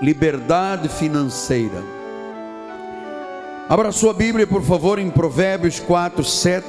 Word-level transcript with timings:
liberdade 0.00 0.88
financeira. 0.88 1.82
Abra 3.68 3.92
sua 3.92 4.12
Bíblia, 4.12 4.46
por 4.46 4.62
favor, 4.62 4.98
em 4.98 5.10
Provérbios 5.10 5.80
4, 5.80 6.22
7. 6.22 6.66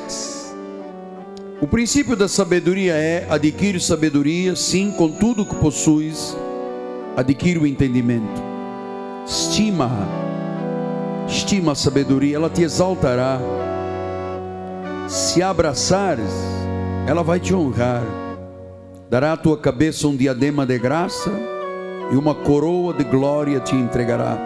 O 1.61 1.67
princípio 1.67 2.15
da 2.15 2.27
sabedoria 2.27 2.93
é: 2.93 3.27
adquire 3.29 3.79
sabedoria, 3.79 4.55
sim, 4.55 4.91
com 4.91 5.11
tudo 5.11 5.46
que 5.46 5.55
possuis, 5.55 6.35
adquire 7.17 7.59
o 7.59 7.67
entendimento. 7.67 8.41
Estima, 9.26 9.89
estima 11.28 11.73
a 11.73 11.76
sabedoria, 11.76 12.36
ela 12.36 12.50
te 12.50 12.62
exaltará. 12.62 13.39
Se 15.07 15.42
abraçares, 15.42 16.32
ela 17.07 17.23
vai 17.23 17.39
te 17.39 17.54
honrar. 17.54 18.04
Dará 19.10 19.34
à 19.34 19.38
tua 19.38 19.57
cabeça 19.57 20.07
um 20.07 20.16
diadema 20.16 20.66
de 20.66 20.80
graça 20.80 21.54
e 22.11 22.15
uma 22.15 22.35
coroa 22.35 22.93
de 22.93 23.03
glória 23.03 23.59
te 23.59 23.75
entregará. 23.75 24.37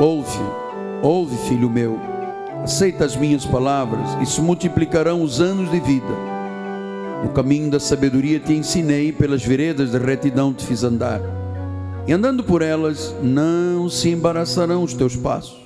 Ouve, 0.00 0.40
ouve, 1.02 1.36
filho 1.48 1.70
meu, 1.70 1.98
aceita 2.62 3.04
as 3.04 3.16
minhas 3.16 3.44
palavras 3.44 4.16
e 4.20 4.26
se 4.26 4.40
multiplicarão 4.40 5.22
os 5.22 5.40
anos 5.40 5.70
de 5.70 5.80
vida. 5.80 6.32
No 7.22 7.28
caminho 7.30 7.70
da 7.70 7.78
sabedoria 7.78 8.40
te 8.40 8.52
ensinei, 8.52 9.12
pelas 9.12 9.44
veredas 9.44 9.92
da 9.92 9.98
retidão 9.98 10.52
te 10.52 10.66
fiz 10.66 10.82
andar. 10.82 11.20
E 12.06 12.12
andando 12.12 12.42
por 12.42 12.62
elas, 12.62 13.14
não 13.22 13.88
se 13.88 14.10
embaraçarão 14.10 14.82
os 14.82 14.92
teus 14.92 15.14
passos. 15.14 15.62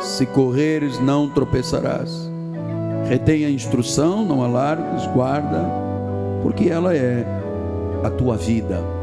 Se 0.00 0.24
correres, 0.24 1.00
não 1.00 1.28
tropeçarás. 1.28 2.30
Retenha 3.08 3.48
a 3.48 3.50
instrução, 3.50 4.24
não 4.24 4.44
alargues, 4.44 5.06
guarda, 5.08 5.64
porque 6.42 6.68
ela 6.68 6.94
é 6.94 7.26
a 8.04 8.10
tua 8.10 8.36
vida. 8.36 8.97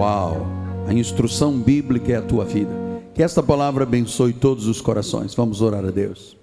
Uau! 0.00 0.46
A 0.88 0.94
instrução 0.94 1.58
bíblica 1.58 2.12
é 2.12 2.16
a 2.16 2.22
tua 2.22 2.42
vida. 2.42 2.72
Que 3.12 3.22
esta 3.22 3.42
palavra 3.42 3.82
abençoe 3.82 4.32
todos 4.32 4.66
os 4.66 4.80
corações. 4.80 5.34
Vamos 5.34 5.60
orar 5.60 5.84
a 5.84 5.90
Deus. 5.90 6.34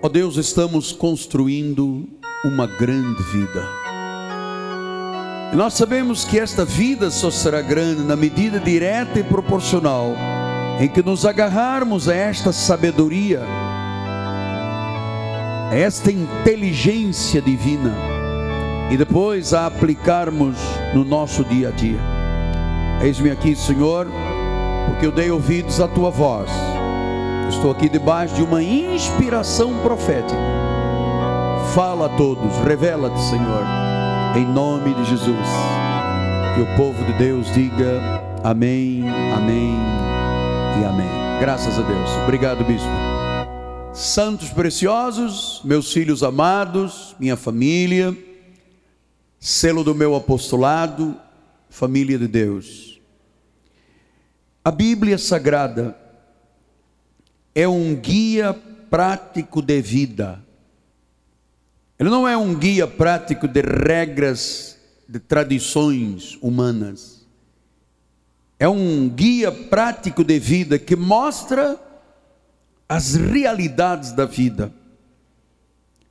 Ó 0.00 0.06
oh 0.06 0.08
Deus, 0.08 0.36
estamos 0.36 0.92
construindo 0.92 2.08
uma 2.44 2.68
grande 2.68 3.24
vida. 3.24 3.68
E 5.52 5.56
nós 5.56 5.74
sabemos 5.74 6.24
que 6.24 6.38
esta 6.38 6.64
vida 6.64 7.10
só 7.10 7.28
será 7.28 7.60
grande 7.60 8.02
na 8.02 8.14
medida 8.14 8.60
direta 8.60 9.18
e 9.18 9.24
proporcional 9.24 10.14
em 10.78 10.88
que 10.88 11.02
nos 11.02 11.26
agarrarmos 11.26 12.08
a 12.08 12.14
esta 12.14 12.52
sabedoria, 12.52 13.42
esta 15.74 16.10
inteligência 16.10 17.40
divina 17.40 17.94
e 18.90 18.96
depois 18.96 19.54
a 19.54 19.66
aplicarmos 19.66 20.56
no 20.94 21.04
nosso 21.04 21.44
dia 21.44 21.68
a 21.68 21.70
dia. 21.70 22.00
Eis-me 23.00 23.30
aqui, 23.30 23.56
Senhor, 23.56 24.06
porque 24.86 25.06
eu 25.06 25.12
dei 25.12 25.30
ouvidos 25.30 25.80
à 25.80 25.88
tua 25.88 26.10
voz 26.10 26.50
Estou 27.52 27.70
aqui 27.70 27.88
debaixo 27.88 28.34
de 28.34 28.42
uma 28.42 28.62
inspiração 28.62 29.78
profética. 29.82 30.34
Fala 31.74 32.06
a 32.06 32.08
todos, 32.08 32.56
revela-te, 32.66 33.20
Senhor, 33.20 33.62
em 34.34 34.44
nome 34.44 34.94
de 34.94 35.04
Jesus. 35.04 35.48
Que 36.54 36.62
o 36.62 36.76
povo 36.76 37.04
de 37.04 37.12
Deus 37.12 37.52
diga 37.52 38.22
amém, 38.42 39.04
amém 39.36 39.76
e 40.80 40.84
amém. 40.84 41.38
Graças 41.40 41.78
a 41.78 41.82
Deus. 41.82 42.10
Obrigado, 42.24 42.64
bispo. 42.64 43.11
Santos 43.94 44.48
preciosos, 44.48 45.60
meus 45.64 45.92
filhos 45.92 46.22
amados, 46.22 47.14
minha 47.20 47.36
família, 47.36 48.16
selo 49.38 49.84
do 49.84 49.94
meu 49.94 50.14
apostolado, 50.14 51.14
família 51.68 52.18
de 52.18 52.26
Deus. 52.26 52.98
A 54.64 54.70
Bíblia 54.70 55.18
Sagrada 55.18 55.94
é 57.54 57.68
um 57.68 57.94
guia 57.94 58.54
prático 58.88 59.60
de 59.60 59.82
vida. 59.82 60.42
Ele 61.98 62.08
não 62.08 62.26
é 62.26 62.34
um 62.34 62.54
guia 62.54 62.86
prático 62.86 63.46
de 63.46 63.60
regras, 63.60 64.78
de 65.06 65.18
tradições 65.18 66.38
humanas. 66.40 67.26
É 68.58 68.66
um 68.66 69.06
guia 69.06 69.52
prático 69.52 70.24
de 70.24 70.38
vida 70.38 70.78
que 70.78 70.96
mostra 70.96 71.78
as 72.88 73.14
realidades 73.14 74.12
da 74.12 74.24
vida. 74.24 74.72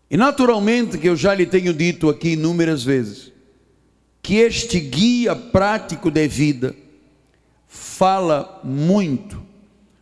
E 0.09 0.17
naturalmente, 0.17 0.97
que 0.97 1.07
eu 1.07 1.15
já 1.15 1.33
lhe 1.33 1.45
tenho 1.45 1.73
dito 1.73 2.09
aqui 2.09 2.33
inúmeras 2.33 2.83
vezes, 2.83 3.31
que 4.21 4.35
este 4.35 4.79
guia 4.79 5.35
prático 5.35 6.11
de 6.11 6.27
vida 6.27 6.75
fala 7.67 8.59
muito 8.63 9.41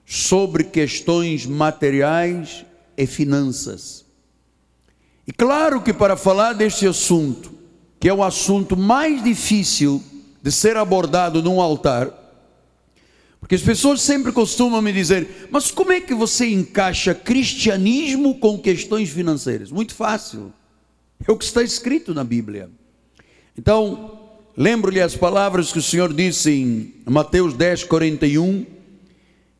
sobre 0.05 0.63
questões 0.63 1.45
materiais 1.45 2.65
e 2.97 3.05
finanças. 3.05 4.03
E 5.27 5.31
claro 5.31 5.81
que 5.81 5.93
para 5.93 6.17
falar 6.17 6.53
deste 6.53 6.87
assunto, 6.87 7.53
que 7.99 8.09
é 8.09 8.13
o 8.13 8.23
assunto 8.23 8.75
mais 8.75 9.23
difícil 9.23 10.03
de 10.41 10.51
ser 10.51 10.75
abordado 10.77 11.43
num 11.43 11.61
altar, 11.61 12.11
porque 13.49 13.55
as 13.55 13.63
pessoas 13.63 13.99
sempre 14.03 14.31
costumam 14.31 14.79
me 14.79 14.93
dizer: 14.93 15.47
mas 15.49 15.71
como 15.71 15.91
é 15.91 15.99
que 15.99 16.13
você 16.13 16.47
encaixa 16.47 17.15
cristianismo 17.15 18.37
com 18.37 18.59
questões 18.59 19.09
financeiras? 19.09 19.71
Muito 19.71 19.95
fácil, 19.95 20.53
é 21.27 21.31
o 21.31 21.35
que 21.35 21.45
está 21.45 21.63
escrito 21.63 22.13
na 22.13 22.23
Bíblia. 22.23 22.69
Então, 23.57 24.19
lembro-lhe 24.55 25.01
as 25.01 25.15
palavras 25.15 25.71
que 25.71 25.79
o 25.79 25.81
Senhor 25.81 26.13
disse 26.13 26.51
em 26.51 26.93
Mateus 27.09 27.55
10, 27.55 27.85
41 27.85 28.67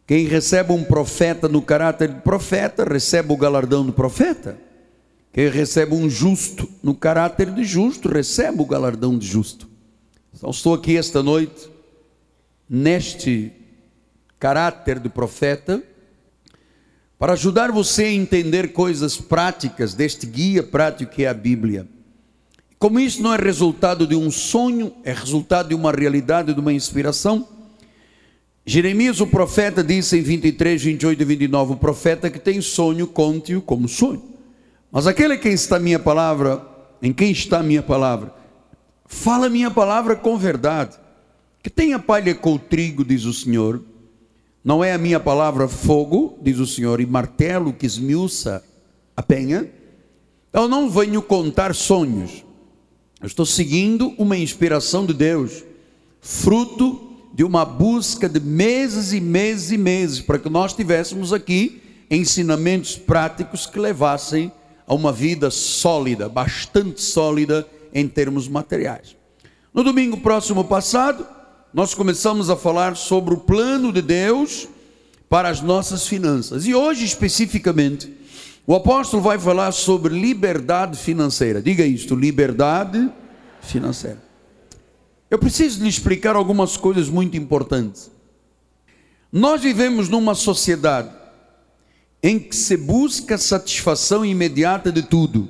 quem 0.06 0.28
recebe 0.28 0.72
um 0.72 0.84
profeta 0.84 1.48
no 1.48 1.62
caráter 1.62 2.10
de 2.10 2.22
profeta, 2.22 2.84
recebe 2.84 3.34
o 3.34 3.38
galardão 3.38 3.84
do 3.84 3.92
profeta. 3.92 4.56
Quem 5.34 5.50
recebe 5.50 5.96
um 5.96 6.08
justo 6.08 6.70
no 6.84 6.94
caráter 6.94 7.52
de 7.52 7.64
justo, 7.64 8.08
recebe 8.08 8.62
o 8.62 8.66
galardão 8.66 9.18
de 9.18 9.26
justo. 9.26 9.68
Então, 10.32 10.52
estou 10.52 10.76
aqui 10.76 10.96
esta 10.96 11.24
noite, 11.24 11.70
neste 12.70 13.54
caráter 14.40 15.00
de 15.00 15.10
profeta, 15.10 15.84
para 17.18 17.34
ajudar 17.34 17.72
você 17.72 18.04
a 18.04 18.12
entender 18.12 18.72
coisas 18.72 19.18
práticas 19.18 19.94
deste 19.94 20.26
guia 20.26 20.64
prático 20.64 21.12
que 21.12 21.26
é 21.26 21.28
a 21.28 21.34
Bíblia. 21.34 21.88
Como 22.78 23.00
isso 23.00 23.22
não 23.22 23.34
é 23.34 23.38
resultado 23.38 24.08
de 24.08 24.16
um 24.16 24.32
sonho, 24.32 24.94
é 25.04 25.12
resultado 25.12 25.70
de 25.70 25.76
uma 25.76 25.92
realidade, 25.92 26.54
de 26.54 26.60
uma 26.60 26.72
inspiração 26.72 27.46
Jeremias, 28.70 29.20
o 29.20 29.26
profeta, 29.26 29.84
disse 29.84 30.16
em 30.16 30.22
23, 30.22 30.84
28 30.84 31.20
e 31.20 31.26
29: 31.26 31.74
O 31.74 31.76
profeta 31.76 32.30
que 32.30 32.38
tem 32.38 32.62
sonho, 32.62 33.08
conte-o 33.08 33.64
como 33.64 33.88
sonho. 33.88 34.22
Mas 34.92 35.08
aquele 35.08 35.36
que 35.40 35.50
está 35.50 35.78
a 35.78 35.80
minha 35.80 35.98
palavra, 35.98 36.64
em 37.02 37.12
quem 37.12 37.32
está 37.32 37.62
a 37.62 37.64
minha 37.64 37.82
palavra, 37.82 38.32
fala 39.08 39.50
minha 39.50 39.72
palavra 39.72 40.16
com 40.16 40.38
verdade. 40.38 40.98
Que 41.64 41.70
tenha 41.72 41.98
palha 41.98 42.36
com 42.36 42.54
o 42.54 42.60
trigo, 42.60 43.04
diz 43.04 43.26
o 43.26 43.34
Senhor. 43.34 43.84
Não 44.64 44.84
é 44.84 44.94
a 44.94 44.98
minha 44.98 45.20
palavra 45.20 45.68
fogo, 45.68 46.38
diz 46.42 46.60
o 46.60 46.68
Senhor, 46.68 47.00
e 47.00 47.06
martelo 47.06 47.72
que 47.72 47.86
esmiuça 47.86 48.64
a 49.16 49.24
penha. 49.24 49.70
Eu 50.52 50.68
não 50.68 50.90
venho 50.90 51.22
contar 51.22 51.74
sonhos. 51.74 52.44
Eu 53.22 53.28
estou 53.28 53.46
seguindo 53.46 54.14
uma 54.18 54.38
inspiração 54.38 55.06
de 55.06 55.14
Deus, 55.14 55.64
fruto 56.22 57.10
de 57.34 57.44
uma 57.44 57.64
busca 57.64 58.28
de 58.28 58.40
meses 58.40 59.14
e 59.14 59.22
meses 59.22 59.72
e 59.72 59.78
meses 59.78 60.22
para 60.22 60.40
que 60.40 60.50
nós 60.50 60.74
tivéssemos 60.74 61.32
aqui 61.32 61.82
ensinamentos 62.10 62.98
práticos 62.98 63.66
que 63.66 63.80
levassem 63.80 64.52
a 64.86 64.94
uma 64.94 65.12
vida 65.12 65.52
sólida, 65.52 66.28
bastante 66.28 67.02
sólida 67.02 67.68
em 67.94 68.08
termos 68.08 68.48
materiais. 68.48 69.16
No 69.74 69.84
domingo 69.84 70.18
próximo 70.18 70.64
passado, 70.64 71.26
nós 71.74 71.94
começamos 71.94 72.50
a 72.50 72.56
falar 72.56 72.96
sobre 72.96 73.34
o 73.34 73.38
plano 73.38 73.94
de 73.94 74.02
Deus 74.02 74.68
para 75.30 75.50
as 75.50 75.62
nossas 75.62 76.08
finanças. 76.08 76.66
E 76.66 76.74
hoje, 76.74 77.06
especificamente, 77.06 78.12
o 78.66 78.74
apóstolo 78.74 79.22
vai 79.22 79.38
falar 79.38 79.72
sobre 79.72 80.20
liberdade 80.20 80.98
financeira. 80.98 81.62
Diga 81.62 81.86
isto: 81.86 82.16
liberdade 82.16 83.10
financeira. 83.62 84.22
Eu 85.30 85.38
preciso 85.38 85.84
lhe 85.84 85.90
explicar 85.90 86.36
algumas 86.36 86.76
coisas 86.76 87.08
muito 87.08 87.38
importantes. 87.38 88.10
Nós 89.32 89.62
vivemos 89.62 90.10
numa 90.10 90.34
sociedade 90.34 91.10
em 92.22 92.40
que 92.40 92.56
se 92.56 92.76
busca 92.76 93.38
satisfação 93.38 94.26
imediata 94.26 94.92
de 94.92 95.04
tudo. 95.04 95.48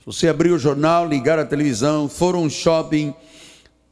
Se 0.00 0.06
você 0.06 0.28
abrir 0.28 0.50
o 0.50 0.58
jornal, 0.58 1.08
ligar 1.08 1.38
a 1.38 1.44
televisão, 1.44 2.08
for 2.08 2.34
um 2.34 2.50
shopping, 2.50 3.14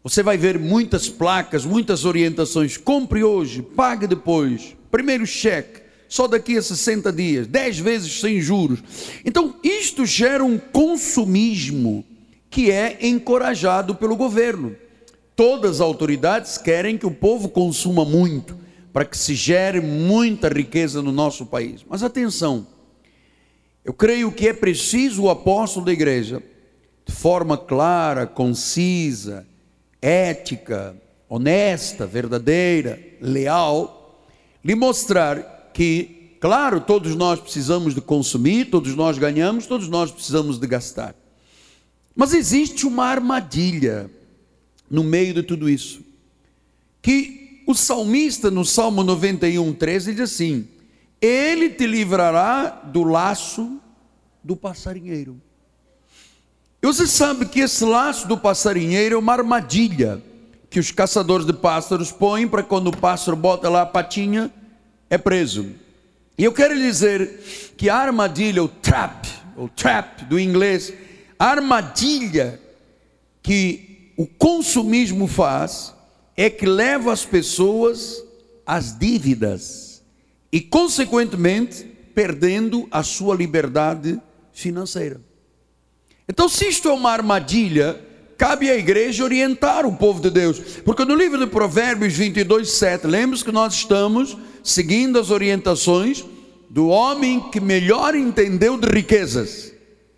você 0.09 0.23
vai 0.23 0.39
ver 0.39 0.57
muitas 0.57 1.09
placas, 1.09 1.65
muitas 1.65 2.05
orientações. 2.05 2.77
Compre 2.77 3.25
hoje, 3.25 3.61
pague 3.61 4.07
depois. 4.07 4.77
Primeiro 4.89 5.27
cheque, 5.27 5.81
só 6.09 6.29
daqui 6.29 6.57
a 6.57 6.63
60 6.63 7.13
dias, 7.13 7.49
10 7.49 7.79
vezes 7.81 8.21
sem 8.21 8.41
juros. 8.41 8.79
Então, 9.25 9.57
isto 9.65 10.07
gera 10.07 10.45
um 10.45 10.59
consumismo 10.59 12.05
que 12.49 12.71
é 12.71 12.99
encorajado 13.05 13.97
pelo 13.97 14.15
governo. 14.15 14.77
Todas 15.35 15.73
as 15.73 15.81
autoridades 15.81 16.57
querem 16.57 16.97
que 16.97 17.05
o 17.05 17.11
povo 17.11 17.49
consuma 17.49 18.05
muito, 18.05 18.57
para 18.93 19.05
que 19.05 19.19
se 19.19 19.35
gere 19.35 19.81
muita 19.81 20.49
riqueza 20.49 21.03
no 21.03 21.11
nosso 21.11 21.45
país. 21.45 21.85
Mas 21.91 22.05
atenção, 22.05 22.65
eu 23.85 23.93
creio 23.93 24.31
que 24.31 24.47
é 24.47 24.53
preciso 24.53 25.25
o 25.25 25.31
apóstolo 25.31 25.85
da 25.85 25.93
igreja, 25.93 26.41
de 27.05 27.13
forma 27.13 27.59
clara, 27.59 28.25
concisa, 28.25 29.45
ética, 30.01 30.97
honesta, 31.29 32.07
verdadeira, 32.07 33.01
leal, 33.21 34.25
lhe 34.65 34.75
mostrar 34.75 35.71
que, 35.73 36.37
claro, 36.41 36.81
todos 36.81 37.15
nós 37.15 37.41
precisamos 37.41 37.95
de 37.95 38.01
consumir, 38.01 38.71
todos 38.71 38.95
nós 38.95 39.19
ganhamos, 39.19 39.67
todos 39.67 39.89
nós 39.89 40.11
precisamos 40.11 40.59
de 40.59 40.67
gastar. 40.67 41.15
Mas 42.15 42.33
existe 42.33 42.87
uma 42.87 43.05
armadilha 43.05 44.11
no 44.91 45.05
meio 45.05 45.35
de 45.35 45.43
tudo 45.43 45.69
isso. 45.69 46.01
Que 47.03 47.63
o 47.67 47.75
salmista, 47.75 48.51
no 48.51 48.65
Salmo 48.65 49.03
91, 49.03 49.75
13, 49.75 50.13
diz 50.13 50.21
assim: 50.21 50.69
Ele 51.21 51.69
te 51.69 51.87
livrará 51.87 52.71
do 52.71 53.03
laço 53.03 53.81
do 54.43 54.57
passarinheiro. 54.57 55.41
E 56.87 56.89
você 56.89 57.05
sabe 57.05 57.47
que 57.47 57.59
esse 57.59 57.85
laço 57.85 58.29
do 58.29 58.39
passarinheiro 58.39 59.17
é 59.17 59.19
uma 59.19 59.33
armadilha 59.33 60.23
que 60.71 60.79
os 60.79 60.93
caçadores 60.93 61.45
de 61.45 61.53
pássaros 61.53 62.13
põem 62.13 62.47
para 62.47 62.63
quando 62.63 62.87
o 62.87 62.97
pássaro 62.97 63.37
bota 63.37 63.69
lá 63.69 63.83
a 63.83 63.87
patinha, 63.87 64.53
é 65.11 65.19
preso. 65.19 65.67
E 66.39 66.45
eu 66.45 66.53
quero 66.53 66.77
dizer 66.77 67.75
que 67.77 67.91
a 67.91 67.97
armadilha, 67.97 68.63
o 68.63 68.69
trap, 68.69 69.27
o 69.57 69.69
trap 69.69 70.27
do 70.27 70.39
inglês, 70.39 70.93
a 71.37 71.47
armadilha 71.47 72.61
que 73.43 74.13
o 74.17 74.25
consumismo 74.25 75.27
faz 75.27 75.93
é 76.37 76.49
que 76.49 76.67
leva 76.67 77.13
as 77.13 77.25
pessoas 77.25 78.23
às 78.65 78.97
dívidas 78.97 80.05
e, 80.53 80.61
consequentemente, 80.61 81.83
perdendo 82.15 82.87
a 82.93 83.03
sua 83.03 83.35
liberdade 83.35 84.21
financeira. 84.53 85.26
Então, 86.29 86.49
se 86.49 86.67
isto 86.69 86.89
é 86.89 86.93
uma 86.93 87.11
armadilha, 87.11 88.01
cabe 88.37 88.71
à 88.71 88.77
igreja 88.77 89.25
orientar 89.25 89.87
o 89.87 89.97
povo 89.97 90.21
de 90.21 90.31
Deus, 90.31 90.59
porque 90.85 91.05
no 91.05 91.15
livro 91.15 91.39
de 91.39 91.47
Provérbios 91.47 92.15
22, 92.15 92.73
7, 92.73 93.07
lembre-se 93.07 93.45
que 93.45 93.53
nós 93.53 93.75
estamos 93.75 94.37
seguindo 94.63 95.19
as 95.19 95.31
orientações 95.31 96.25
do 96.69 96.89
homem 96.89 97.41
que 97.51 97.61
melhor 97.61 98.15
entendeu 98.15 98.77
de 98.77 98.89
riquezas 98.89 99.77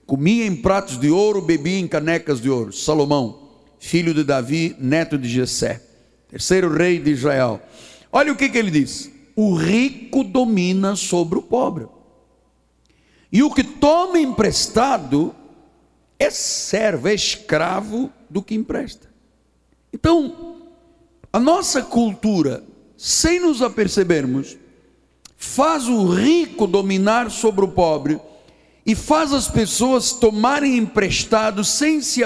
comia 0.08 0.46
em 0.46 0.56
pratos 0.56 0.98
de 0.98 1.10
ouro, 1.10 1.42
bebia 1.42 1.78
em 1.78 1.86
canecas 1.86 2.40
de 2.40 2.48
ouro. 2.48 2.72
Salomão, 2.72 3.50
filho 3.78 4.14
de 4.14 4.24
Davi, 4.24 4.74
neto 4.78 5.18
de 5.18 5.28
Jessé, 5.28 5.82
terceiro 6.30 6.74
rei 6.74 6.98
de 6.98 7.10
Israel. 7.10 7.60
Olha 8.10 8.32
o 8.32 8.36
que, 8.36 8.48
que 8.48 8.56
ele 8.56 8.70
diz: 8.70 9.10
o 9.36 9.54
rico 9.54 10.24
domina 10.24 10.96
sobre 10.96 11.38
o 11.38 11.42
pobre, 11.42 11.86
e 13.30 13.42
o 13.42 13.52
que 13.52 13.62
toma 13.62 14.18
emprestado 14.18 15.34
é 16.18 16.30
servo, 16.30 17.08
é 17.08 17.14
escravo 17.14 18.12
do 18.28 18.42
que 18.42 18.54
empresta. 18.54 19.08
Então, 19.92 20.56
a 21.32 21.38
nossa 21.38 21.82
cultura, 21.82 22.64
sem 22.96 23.40
nos 23.40 23.62
apercebermos, 23.62 24.56
faz 25.36 25.86
o 25.86 26.06
rico 26.06 26.66
dominar 26.66 27.30
sobre 27.30 27.64
o 27.64 27.68
pobre 27.68 28.20
e 28.84 28.94
faz 28.94 29.32
as 29.32 29.48
pessoas 29.48 30.12
tomarem 30.12 30.76
emprestado 30.78 31.62
sem 31.62 32.00
se 32.00 32.22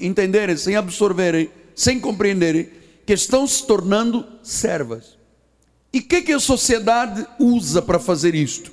entenderem, 0.00 0.56
sem 0.56 0.76
absorverem, 0.76 1.50
sem 1.74 2.00
compreenderem, 2.00 2.70
que 3.04 3.12
estão 3.12 3.46
se 3.46 3.66
tornando 3.66 4.24
servas. 4.42 5.18
E 5.92 5.98
o 5.98 6.02
que, 6.02 6.22
que 6.22 6.32
a 6.32 6.40
sociedade 6.40 7.26
usa 7.38 7.82
para 7.82 7.98
fazer 7.98 8.34
isto? 8.34 8.72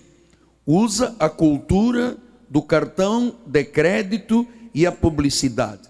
Usa 0.65 1.15
a 1.19 1.29
cultura 1.29 2.17
do 2.53 2.61
cartão 2.61 3.35
de 3.47 3.63
crédito 3.63 4.47
e 4.75 4.85
a 4.85 4.91
publicidade. 4.91 5.89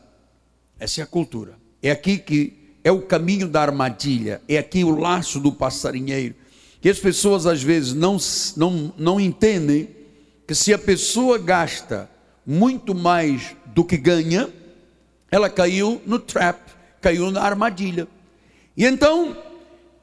Essa 0.79 1.01
é 1.01 1.03
a 1.03 1.05
cultura. 1.05 1.57
É 1.81 1.91
aqui 1.91 2.17
que 2.17 2.53
é 2.85 2.89
o 2.89 3.01
caminho 3.01 3.49
da 3.49 3.61
armadilha, 3.61 4.41
é 4.47 4.57
aqui 4.57 4.81
o 4.81 4.97
laço 4.97 5.41
do 5.41 5.51
passarinheiro. 5.51 6.35
Que 6.79 6.87
as 6.87 6.97
pessoas 6.97 7.45
às 7.45 7.61
vezes 7.61 7.93
não, 7.93 8.15
não, 8.55 8.93
não 8.97 9.19
entendem 9.19 9.89
que 10.47 10.55
se 10.55 10.73
a 10.73 10.77
pessoa 10.77 11.37
gasta 11.37 12.09
muito 12.45 12.95
mais 12.95 13.57
do 13.65 13.83
que 13.83 13.97
ganha, 13.97 14.49
ela 15.29 15.49
caiu 15.49 16.01
no 16.05 16.17
trap, 16.17 16.61
caiu 17.01 17.29
na 17.29 17.41
armadilha. 17.41 18.07
E 18.77 18.85
então, 18.85 19.35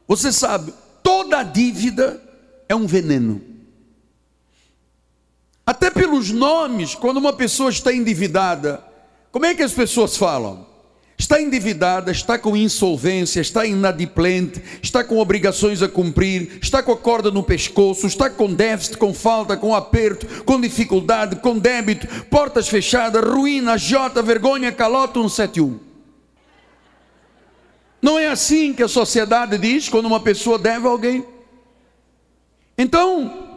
você 0.06 0.30
sabe, 0.30 0.74
toda 1.02 1.42
dívida 1.42 2.22
é 2.68 2.74
um 2.74 2.86
veneno. 2.86 3.49
Até 5.70 5.88
pelos 5.88 6.32
nomes, 6.32 6.96
quando 6.96 7.18
uma 7.18 7.32
pessoa 7.32 7.70
está 7.70 7.94
endividada, 7.94 8.82
como 9.30 9.46
é 9.46 9.54
que 9.54 9.62
as 9.62 9.72
pessoas 9.72 10.16
falam? 10.16 10.66
está 11.16 11.40
endividada, 11.40 12.10
está 12.10 12.36
com 12.36 12.56
insolvência, 12.56 13.40
está 13.40 13.64
inadimplente, 13.64 14.60
está 14.82 15.04
com 15.04 15.18
obrigações 15.18 15.80
a 15.80 15.88
cumprir, 15.88 16.58
está 16.60 16.82
com 16.82 16.90
a 16.90 16.96
corda 16.96 17.30
no 17.30 17.44
pescoço, 17.44 18.06
está 18.08 18.28
com 18.28 18.52
déficit, 18.52 18.96
com 18.96 19.14
falta, 19.14 19.56
com 19.56 19.72
aperto, 19.72 20.42
com 20.44 20.60
dificuldade, 20.60 21.36
com 21.36 21.56
débito, 21.56 22.24
portas 22.24 22.68
fechadas, 22.68 23.22
ruína, 23.22 23.78
jota, 23.78 24.22
vergonha, 24.22 24.72
calota 24.72 25.20
171. 25.20 25.78
Não 28.02 28.18
é 28.18 28.26
assim 28.26 28.72
que 28.72 28.82
a 28.82 28.88
sociedade 28.88 29.56
diz 29.56 29.88
quando 29.88 30.06
uma 30.06 30.18
pessoa 30.18 30.58
deve 30.58 30.88
a 30.88 30.90
alguém. 30.90 31.24
Então, 32.76 33.49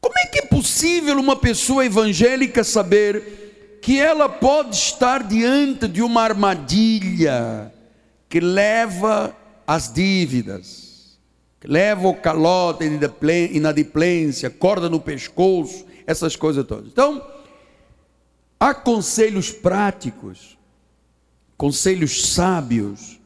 como 0.00 0.18
é 0.18 0.26
que 0.26 0.38
é 0.38 0.46
possível 0.46 1.18
uma 1.18 1.36
pessoa 1.36 1.84
evangélica 1.84 2.64
saber 2.64 3.78
que 3.82 4.00
ela 4.00 4.28
pode 4.28 4.76
estar 4.76 5.22
diante 5.22 5.86
de 5.86 6.02
uma 6.02 6.22
armadilha 6.22 7.72
que 8.28 8.40
leva 8.40 9.36
às 9.66 9.92
dívidas, 9.92 11.18
que 11.60 11.66
leva 11.66 12.08
o 12.08 12.14
calote, 12.14 12.84
inadimplência, 13.52 14.48
corda 14.48 14.88
no 14.88 15.00
pescoço, 15.00 15.84
essas 16.06 16.36
coisas 16.36 16.64
todas. 16.66 16.86
Então, 16.86 17.24
há 18.58 18.72
conselhos 18.74 19.50
práticos, 19.50 20.58
conselhos 21.56 22.32
sábios 22.32 23.18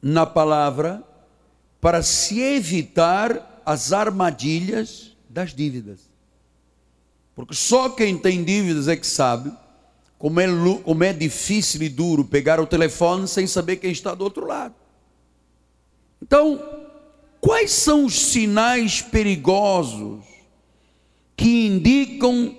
na 0.00 0.24
palavra 0.24 1.02
para 1.80 2.02
se 2.02 2.40
evitar 2.40 3.62
as 3.64 3.92
armadilhas 3.92 5.16
das 5.38 5.54
dívidas. 5.54 6.00
Porque 7.32 7.54
só 7.54 7.90
quem 7.90 8.18
tem 8.18 8.42
dívidas 8.42 8.88
é 8.88 8.96
que 8.96 9.06
sabe 9.06 9.52
como 10.18 10.40
é, 10.40 10.46
como 10.82 11.04
é 11.04 11.12
difícil 11.12 11.80
e 11.82 11.88
duro 11.88 12.24
pegar 12.24 12.58
o 12.58 12.66
telefone 12.66 13.28
sem 13.28 13.46
saber 13.46 13.76
quem 13.76 13.92
está 13.92 14.16
do 14.16 14.24
outro 14.24 14.44
lado. 14.44 14.74
Então, 16.20 16.60
quais 17.40 17.70
são 17.70 18.04
os 18.04 18.18
sinais 18.18 19.00
perigosos 19.00 20.24
que 21.36 21.68
indicam 21.68 22.58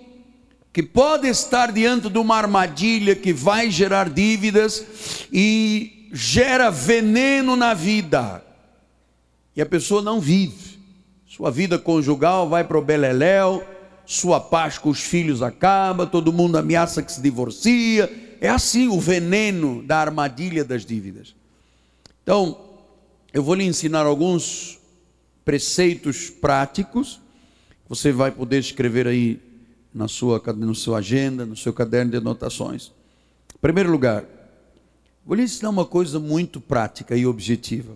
que 0.71 0.81
pode 0.81 1.27
estar 1.27 1.73
diante 1.73 2.09
de 2.09 2.17
uma 2.17 2.37
armadilha 2.37 3.13
que 3.13 3.33
vai 3.33 3.69
gerar 3.69 4.09
dívidas 4.09 4.85
e 5.33 6.07
gera 6.13 6.69
veneno 6.69 7.57
na 7.57 7.73
vida? 7.73 8.41
E 9.53 9.61
a 9.61 9.65
pessoa 9.65 10.01
não 10.01 10.21
vive. 10.21 10.78
Sua 11.39 11.51
vida 11.51 11.79
conjugal 11.79 12.49
vai 12.49 12.65
para 12.65 12.77
o 12.77 12.81
beleléu, 12.81 13.65
sua 14.05 14.41
paz 14.41 14.77
com 14.77 14.89
os 14.89 14.99
filhos 14.99 15.41
acaba, 15.41 16.05
todo 16.05 16.33
mundo 16.33 16.57
ameaça 16.57 17.01
que 17.01 17.09
se 17.09 17.21
divorcia. 17.21 18.35
É 18.41 18.49
assim 18.49 18.89
o 18.89 18.99
veneno 18.99 19.81
da 19.81 19.99
armadilha 19.99 20.65
das 20.65 20.85
dívidas. 20.85 21.33
Então, 22.21 22.59
eu 23.31 23.41
vou 23.41 23.55
lhe 23.55 23.63
ensinar 23.63 24.05
alguns 24.05 24.79
preceitos 25.45 26.29
práticos. 26.29 27.21
Você 27.87 28.11
vai 28.11 28.31
poder 28.31 28.59
escrever 28.59 29.07
aí 29.07 29.39
na 29.93 30.09
sua, 30.09 30.43
na 30.57 30.73
sua 30.73 30.97
agenda, 30.97 31.45
no 31.45 31.55
seu 31.55 31.71
caderno 31.71 32.11
de 32.11 32.17
anotações. 32.17 32.91
Em 33.55 33.59
primeiro 33.61 33.89
lugar, 33.89 34.25
vou 35.25 35.37
lhe 35.37 35.43
ensinar 35.43 35.69
uma 35.69 35.85
coisa 35.85 36.19
muito 36.19 36.59
prática 36.59 37.15
e 37.15 37.25
objetiva. 37.25 37.95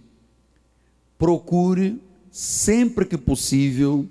Procure, 1.18 2.00
sempre 2.34 3.06
que 3.06 3.16
possível, 3.16 4.10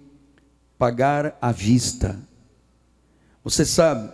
pagar 0.79 1.37
à 1.41 1.51
vista. 1.51 2.21
Você 3.43 3.65
sabe, 3.65 4.13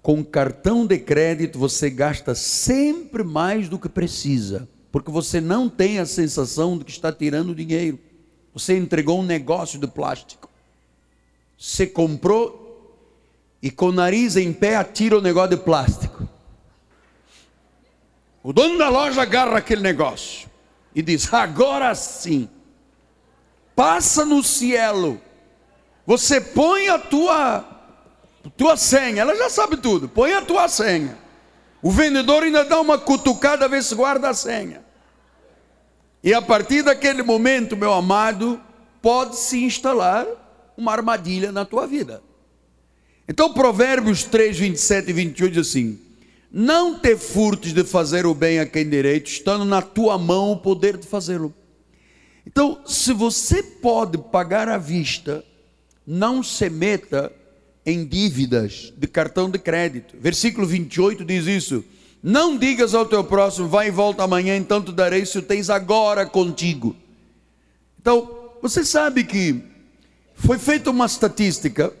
com 0.00 0.24
cartão 0.24 0.86
de 0.86 0.98
crédito 0.98 1.58
você 1.58 1.90
gasta 1.90 2.34
sempre 2.34 3.22
mais 3.22 3.68
do 3.68 3.78
que 3.78 3.90
precisa, 3.90 4.66
porque 4.90 5.10
você 5.10 5.38
não 5.38 5.68
tem 5.68 5.98
a 5.98 6.06
sensação 6.06 6.78
de 6.78 6.84
que 6.86 6.90
está 6.90 7.12
tirando 7.12 7.54
dinheiro. 7.54 7.98
Você 8.54 8.74
entregou 8.74 9.20
um 9.20 9.24
negócio 9.24 9.78
de 9.78 9.86
plástico. 9.86 10.48
Você 11.58 11.86
comprou 11.86 12.96
e 13.62 13.70
com 13.70 13.88
o 13.88 13.92
nariz 13.92 14.34
em 14.34 14.50
pé 14.50 14.76
atira 14.76 15.18
o 15.18 15.20
negócio 15.20 15.58
de 15.58 15.62
plástico. 15.62 16.26
O 18.42 18.50
dono 18.50 18.78
da 18.78 18.88
loja 18.88 19.20
agarra 19.20 19.58
aquele 19.58 19.82
negócio 19.82 20.48
e 20.94 21.02
diz: 21.02 21.32
Agora 21.32 21.94
sim, 21.94 22.48
passa 23.74 24.24
no 24.24 24.42
cielo. 24.42 25.20
Você 26.06 26.40
põe 26.40 26.88
a 26.88 26.98
tua, 26.98 27.64
tua 28.56 28.76
senha, 28.76 29.22
ela 29.22 29.36
já 29.36 29.48
sabe 29.48 29.76
tudo. 29.76 30.08
Põe 30.08 30.32
a 30.32 30.42
tua 30.42 30.68
senha. 30.68 31.18
O 31.82 31.90
vendedor 31.90 32.42
ainda 32.42 32.64
dá 32.64 32.80
uma 32.80 32.98
cutucada, 32.98 33.68
vê 33.68 33.82
se 33.82 33.94
guarda 33.94 34.30
a 34.30 34.34
senha. 34.34 34.82
E 36.22 36.32
a 36.32 36.40
partir 36.40 36.82
daquele 36.82 37.22
momento, 37.22 37.76
meu 37.76 37.92
amado, 37.92 38.60
pode 39.00 39.36
se 39.36 39.64
instalar 39.64 40.26
uma 40.76 40.92
armadilha 40.92 41.50
na 41.50 41.64
tua 41.64 41.86
vida. 41.86 42.22
Então, 43.28 43.52
Provérbios 43.52 44.24
3, 44.24 44.58
27 44.58 45.10
e 45.10 45.12
28 45.12 45.52
diz 45.52 45.68
assim: 45.68 45.98
Não 46.50 46.98
te 46.98 47.16
furtes 47.16 47.72
de 47.72 47.82
fazer 47.82 48.26
o 48.26 48.34
bem 48.34 48.60
a 48.60 48.66
quem 48.66 48.88
direito, 48.88 49.28
estando 49.28 49.64
na 49.64 49.82
tua 49.82 50.16
mão 50.16 50.52
o 50.52 50.56
poder 50.56 50.96
de 50.96 51.06
fazê-lo. 51.06 51.52
Então, 52.46 52.80
se 52.86 53.12
você 53.12 53.62
pode 53.62 54.18
pagar 54.18 54.68
à 54.68 54.76
vista, 54.76 55.44
não 56.06 56.42
se 56.42 56.68
meta 56.68 57.32
em 57.84 58.04
dívidas 58.04 58.92
de 58.96 59.06
cartão 59.06 59.50
de 59.50 59.58
crédito. 59.58 60.16
Versículo 60.18 60.66
28 60.66 61.24
diz 61.24 61.46
isso. 61.46 61.84
Não 62.22 62.56
digas 62.56 62.94
ao 62.94 63.04
teu 63.04 63.24
próximo, 63.24 63.68
vai 63.68 63.88
e 63.88 63.90
volta 63.90 64.22
amanhã, 64.22 64.56
então 64.56 64.80
te 64.80 64.92
darei 64.92 65.26
se 65.26 65.38
o 65.38 65.42
tens 65.42 65.68
agora 65.68 66.24
contigo. 66.24 66.94
Então, 68.00 68.52
você 68.60 68.84
sabe 68.84 69.24
que 69.24 69.60
foi 70.34 70.58
feita 70.58 70.90
uma 70.90 71.06
estatística. 71.06 71.92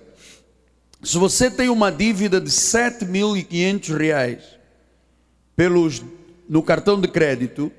Se 1.02 1.18
você 1.18 1.50
tem 1.50 1.68
uma 1.68 1.90
dívida 1.90 2.40
de 2.40 2.50
7.500 2.50 3.96
reais 3.96 4.42
pelos, 5.56 6.02
no 6.48 6.62
cartão 6.62 7.00
de 7.00 7.08
crédito, 7.08 7.72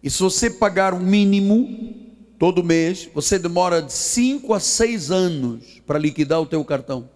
e 0.00 0.08
se 0.08 0.20
você 0.20 0.48
pagar 0.48 0.94
o 0.94 1.00
mínimo 1.00 2.07
todo 2.38 2.62
mês, 2.62 3.08
você 3.12 3.38
demora 3.38 3.82
de 3.82 3.92
5 3.92 4.54
a 4.54 4.60
6 4.60 5.10
anos 5.10 5.82
para 5.86 5.98
liquidar 5.98 6.40
o 6.40 6.46
teu 6.46 6.64
cartão. 6.64 7.10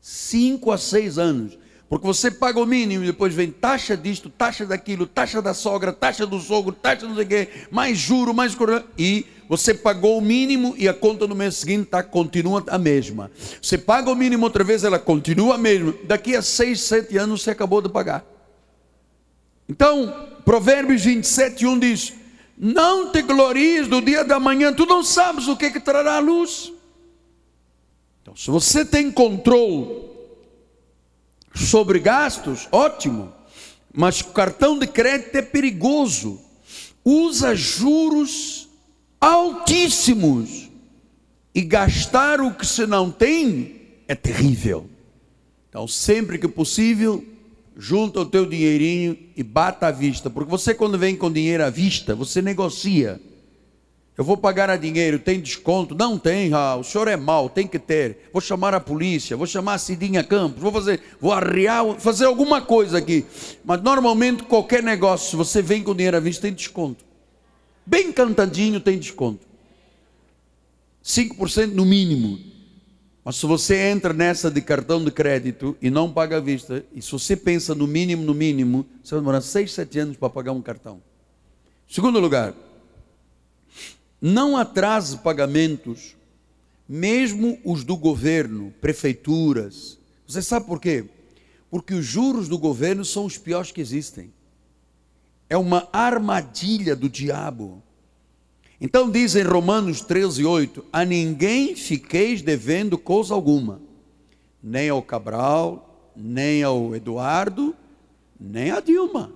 5 0.00 0.70
a 0.70 0.78
6 0.78 1.18
anos. 1.18 1.58
Porque 1.88 2.06
você 2.06 2.30
paga 2.30 2.60
o 2.60 2.66
mínimo 2.66 3.02
e 3.02 3.08
depois 3.08 3.34
vem 3.34 3.50
taxa 3.50 3.96
disto, 3.96 4.30
taxa 4.30 4.64
daquilo, 4.64 5.08
taxa 5.08 5.42
da 5.42 5.52
sogra, 5.52 5.92
taxa 5.92 6.24
do 6.24 6.38
sogro, 6.38 6.72
taxa 6.72 7.04
não 7.04 7.16
sei 7.16 7.24
o 7.24 7.26
quê, 7.26 7.48
mais 7.68 7.98
juro, 7.98 8.32
mais 8.32 8.56
e 8.96 9.26
você 9.48 9.74
pagou 9.74 10.16
o 10.16 10.20
mínimo 10.20 10.76
e 10.78 10.88
a 10.88 10.94
conta 10.94 11.26
no 11.26 11.34
mês 11.34 11.56
seguinte 11.56 11.86
tá, 11.86 12.00
continua 12.04 12.62
a 12.68 12.78
mesma. 12.78 13.28
Você 13.60 13.76
paga 13.76 14.08
o 14.08 14.14
mínimo 14.14 14.44
outra 14.44 14.62
vez, 14.62 14.84
ela 14.84 15.00
continua 15.00 15.56
a 15.56 15.58
mesma. 15.58 15.92
Daqui 16.04 16.36
a 16.36 16.42
seis, 16.42 16.80
sete 16.82 17.18
anos 17.18 17.42
você 17.42 17.50
acabou 17.50 17.82
de 17.82 17.88
pagar. 17.88 18.24
Então, 19.68 20.28
Provérbios 20.44 21.02
27, 21.02 21.66
1 21.66 21.78
diz: 21.80 22.12
Não 22.62 23.10
te 23.10 23.22
glories 23.22 23.88
do 23.88 24.02
dia 24.02 24.22
da 24.22 24.38
manhã, 24.38 24.70
tu 24.70 24.84
não 24.84 25.02
sabes 25.02 25.48
o 25.48 25.56
que, 25.56 25.64
é 25.64 25.70
que 25.70 25.80
trará 25.80 26.16
a 26.16 26.20
luz. 26.20 26.70
Então, 28.20 28.36
se 28.36 28.50
você 28.50 28.84
tem 28.84 29.10
controle 29.10 30.04
sobre 31.54 31.98
gastos, 31.98 32.68
ótimo. 32.70 33.32
Mas 33.94 34.20
cartão 34.20 34.78
de 34.78 34.86
crédito 34.86 35.34
é 35.36 35.40
perigoso. 35.40 36.38
Usa 37.02 37.56
juros 37.56 38.68
altíssimos. 39.18 40.68
E 41.54 41.62
gastar 41.62 42.42
o 42.42 42.52
que 42.52 42.66
se 42.66 42.86
não 42.86 43.10
tem 43.10 44.02
é 44.06 44.14
terrível. 44.14 44.86
Então, 45.70 45.88
sempre 45.88 46.38
que 46.38 46.46
possível, 46.46 47.24
junta 47.80 48.20
o 48.20 48.26
teu 48.26 48.44
dinheirinho 48.44 49.16
e 49.34 49.42
bata 49.42 49.86
à 49.86 49.90
vista. 49.90 50.28
Porque 50.28 50.50
você, 50.50 50.74
quando 50.74 50.98
vem 50.98 51.16
com 51.16 51.32
dinheiro 51.32 51.64
à 51.64 51.70
vista, 51.70 52.14
você 52.14 52.42
negocia. 52.42 53.18
Eu 54.18 54.22
vou 54.22 54.36
pagar 54.36 54.68
a 54.68 54.76
dinheiro, 54.76 55.18
tem 55.18 55.40
desconto? 55.40 55.94
Não 55.94 56.18
tem, 56.18 56.52
ah, 56.52 56.76
o 56.76 56.84
senhor 56.84 57.08
é 57.08 57.16
mau, 57.16 57.48
tem 57.48 57.66
que 57.66 57.78
ter. 57.78 58.28
Vou 58.34 58.42
chamar 58.42 58.74
a 58.74 58.80
polícia, 58.80 59.34
vou 59.34 59.46
chamar 59.46 59.74
a 59.74 59.78
Cidinha 59.78 60.22
Campos, 60.22 60.60
vou 60.60 60.70
fazer, 60.70 61.00
vou 61.18 61.32
arriar, 61.32 61.82
fazer 61.98 62.26
alguma 62.26 62.60
coisa 62.60 62.98
aqui. 62.98 63.24
Mas 63.64 63.80
normalmente 63.80 64.42
qualquer 64.42 64.82
negócio, 64.82 65.38
você 65.38 65.62
vem 65.62 65.82
com 65.82 65.94
dinheiro 65.94 66.18
à 66.18 66.20
vista, 66.20 66.42
tem 66.42 66.52
desconto. 66.52 67.02
Bem 67.86 68.12
cantadinho 68.12 68.78
tem 68.78 68.98
desconto. 68.98 69.46
5% 71.02 71.72
no 71.72 71.86
mínimo. 71.86 72.38
Mas 73.24 73.36
se 73.36 73.46
você 73.46 73.76
entra 73.90 74.12
nessa 74.12 74.50
de 74.50 74.62
cartão 74.62 75.04
de 75.04 75.10
crédito 75.10 75.76
e 75.80 75.90
não 75.90 76.10
paga 76.10 76.38
à 76.38 76.40
vista, 76.40 76.84
e 76.94 77.02
se 77.02 77.12
você 77.12 77.36
pensa 77.36 77.74
no 77.74 77.86
mínimo, 77.86 78.24
no 78.24 78.34
mínimo, 78.34 78.86
você 79.02 79.14
vai 79.14 79.20
demorar 79.20 79.40
6, 79.42 79.72
7 79.72 79.98
anos 79.98 80.16
para 80.16 80.30
pagar 80.30 80.52
um 80.52 80.62
cartão. 80.62 81.02
Segundo 81.86 82.18
lugar, 82.18 82.54
não 84.20 84.56
atrase 84.56 85.18
pagamentos, 85.18 86.16
mesmo 86.88 87.58
os 87.64 87.84
do 87.84 87.96
governo, 87.96 88.72
prefeituras. 88.80 89.98
Você 90.26 90.40
sabe 90.40 90.66
por 90.66 90.80
quê? 90.80 91.04
Porque 91.70 91.94
os 91.94 92.04
juros 92.04 92.48
do 92.48 92.58
governo 92.58 93.04
são 93.04 93.26
os 93.26 93.36
piores 93.36 93.70
que 93.70 93.80
existem. 93.80 94.32
É 95.48 95.56
uma 95.56 95.88
armadilha 95.92 96.96
do 96.96 97.08
diabo. 97.08 97.82
Então 98.80 99.10
diz 99.10 99.36
em 99.36 99.42
Romanos 99.42 100.00
13, 100.00 100.44
8: 100.44 100.84
A 100.92 101.04
ninguém 101.04 101.76
fiqueis 101.76 102.40
devendo 102.40 102.96
coisa 102.96 103.34
alguma, 103.34 103.80
nem 104.62 104.88
ao 104.88 105.02
Cabral, 105.02 106.12
nem 106.16 106.62
ao 106.62 106.94
Eduardo, 106.94 107.76
nem 108.38 108.70
a 108.70 108.80
Dilma, 108.80 109.32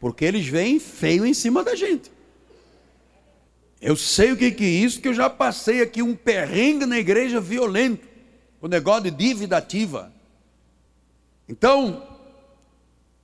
porque 0.00 0.24
eles 0.24 0.46
vêm 0.46 0.80
feio 0.80 1.24
em 1.24 1.32
cima 1.32 1.62
da 1.62 1.76
gente. 1.76 2.10
Eu 3.80 3.96
sei 3.96 4.32
o 4.32 4.36
que 4.36 4.44
é 4.44 4.64
isso, 4.64 5.00
que 5.00 5.08
eu 5.08 5.14
já 5.14 5.30
passei 5.30 5.80
aqui 5.80 6.02
um 6.02 6.14
perrengue 6.14 6.84
na 6.84 6.98
igreja 6.98 7.40
violento, 7.40 8.06
o 8.60 8.68
negócio 8.68 9.04
de 9.04 9.10
dívida 9.10 9.56
ativa. 9.56 10.12
Então, 11.48 12.09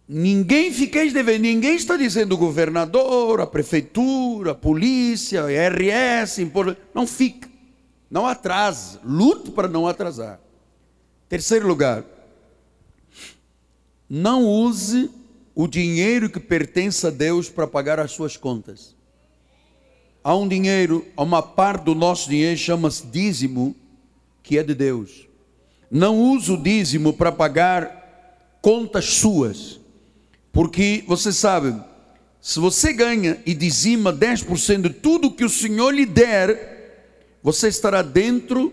ninguém 0.09 0.73
fiqueis 0.73 1.13
devendo, 1.13 1.43
ninguém 1.43 1.75
está 1.77 1.97
dizendo 1.97 2.37
governador, 2.37 3.41
a 3.41 3.47
prefeitura, 3.47 4.53
a 4.53 4.55
polícia, 4.55 5.43
a 5.43 5.69
RS, 5.69 6.39
não 6.95 7.07
fica, 7.07 7.49
não 8.11 8.27
atrase, 8.27 8.99
lute 9.05 9.51
para 9.51 9.69
não 9.69 9.87
atrasar. 9.87 10.41
Terceiro 11.29 11.67
lugar, 11.67 12.05
não 14.09 14.45
use 14.45 15.11
o 15.55 15.67
dinheiro 15.67 16.31
que 16.31 16.39
pertence 16.39 17.07
a 17.07 17.11
Deus 17.11 17.49
para 17.49 17.67
pagar 17.67 17.99
as 17.99 18.13
suas 18.13 18.37
contas 18.37 18.97
há 20.27 20.35
um 20.35 20.49
dinheiro, 20.49 21.07
há 21.17 21.23
uma 21.23 21.41
parte 21.41 21.85
do 21.85 21.95
nosso 21.95 22.29
dinheiro 22.29 22.59
chama-se 22.59 23.07
dízimo, 23.07 23.77
que 24.43 24.59
é 24.59 24.63
de 24.65 24.75
Deus. 24.75 25.29
Não 25.89 26.21
use 26.21 26.51
o 26.51 26.61
dízimo 26.61 27.13
para 27.13 27.31
pagar 27.31 28.59
contas 28.61 29.05
suas, 29.05 29.79
porque 30.57 31.05
você 31.07 31.35
sabe, 31.35 31.79
se 32.41 32.59
você 32.59 32.91
ganha 32.91 33.39
e 33.45 33.53
dizima 33.53 34.11
10% 34.11 34.81
de 34.81 34.89
tudo 34.89 35.31
que 35.31 35.45
o 35.45 35.51
Senhor 35.51 35.91
lhe 35.91 36.07
der, 36.07 37.13
você 37.43 37.69
estará 37.69 38.01
dentro 38.01 38.73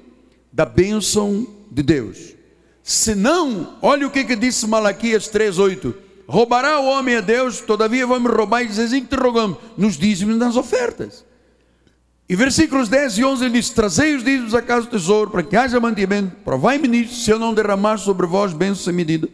da 0.49 0.63
bênção 0.63 1.45
de 1.69 1.83
Deus. 1.83 2.35
Se 2.81 3.13
não, 3.13 3.77
olha 3.81 4.07
o 4.07 4.09
que, 4.09 4.23
que 4.23 4.33
disse 4.33 4.65
Malaquias 4.65 5.27
3,8: 5.29 5.93
roubará 6.25 6.79
o 6.79 6.85
homem 6.85 7.17
a 7.17 7.21
Deus, 7.21 7.59
todavia 7.59 8.07
vamos 8.07 8.31
roubar, 8.31 8.63
e 8.63 8.67
diz 8.67 8.79
assim 8.79 9.01
que 9.01 9.13
te 9.13 9.21
rogamos, 9.21 9.57
nos 9.77 9.97
dízimos 9.97 10.37
nas 10.37 10.55
ofertas. 10.55 11.25
E 12.29 12.35
versículos 12.37 12.87
10 12.87 13.17
e 13.17 13.25
11 13.25 13.43
ele 13.43 13.59
diz: 13.59 13.71
Trazei 13.71 14.15
os 14.15 14.23
dízimos 14.23 14.55
à 14.55 14.61
casa 14.61 14.87
do 14.87 14.91
tesouro, 14.91 15.31
para 15.31 15.43
que 15.43 15.57
haja 15.57 15.81
mantimento, 15.81 16.33
provai-me 16.45 16.87
nisto, 16.87 17.15
se 17.15 17.29
eu 17.29 17.37
não 17.37 17.53
derramar 17.53 17.97
sobre 17.97 18.25
vós 18.25 18.53
bênçãos 18.53 18.85
sem 18.85 18.93
medida. 18.93 19.27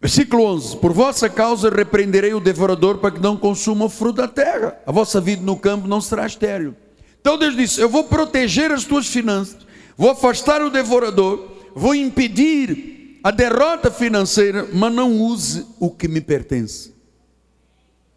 Versículo 0.00 0.44
11: 0.44 0.76
Por 0.76 0.92
vossa 0.92 1.28
causa 1.28 1.70
repreenderei 1.70 2.34
o 2.34 2.40
devorador, 2.40 2.98
para 2.98 3.10
que 3.10 3.20
não 3.20 3.36
consuma 3.36 3.86
o 3.86 3.88
fruto 3.88 4.16
da 4.16 4.28
terra. 4.28 4.78
A 4.86 4.92
vossa 4.92 5.20
vida 5.20 5.42
no 5.42 5.56
campo 5.56 5.88
não 5.88 6.00
será 6.00 6.26
estéril. 6.26 6.74
Então 7.20 7.38
Deus 7.38 7.56
disse: 7.56 7.80
Eu 7.80 7.88
vou 7.88 8.04
proteger 8.04 8.70
as 8.70 8.84
tuas 8.84 9.06
finanças, 9.06 9.58
vou 9.96 10.10
afastar 10.10 10.62
o 10.62 10.70
devorador, 10.70 11.48
vou 11.74 11.94
impedir 11.94 13.18
a 13.22 13.30
derrota 13.30 13.90
financeira, 13.90 14.68
mas 14.72 14.92
não 14.92 15.12
use 15.12 15.66
o 15.80 15.90
que 15.90 16.06
me 16.06 16.20
pertence. 16.20 16.94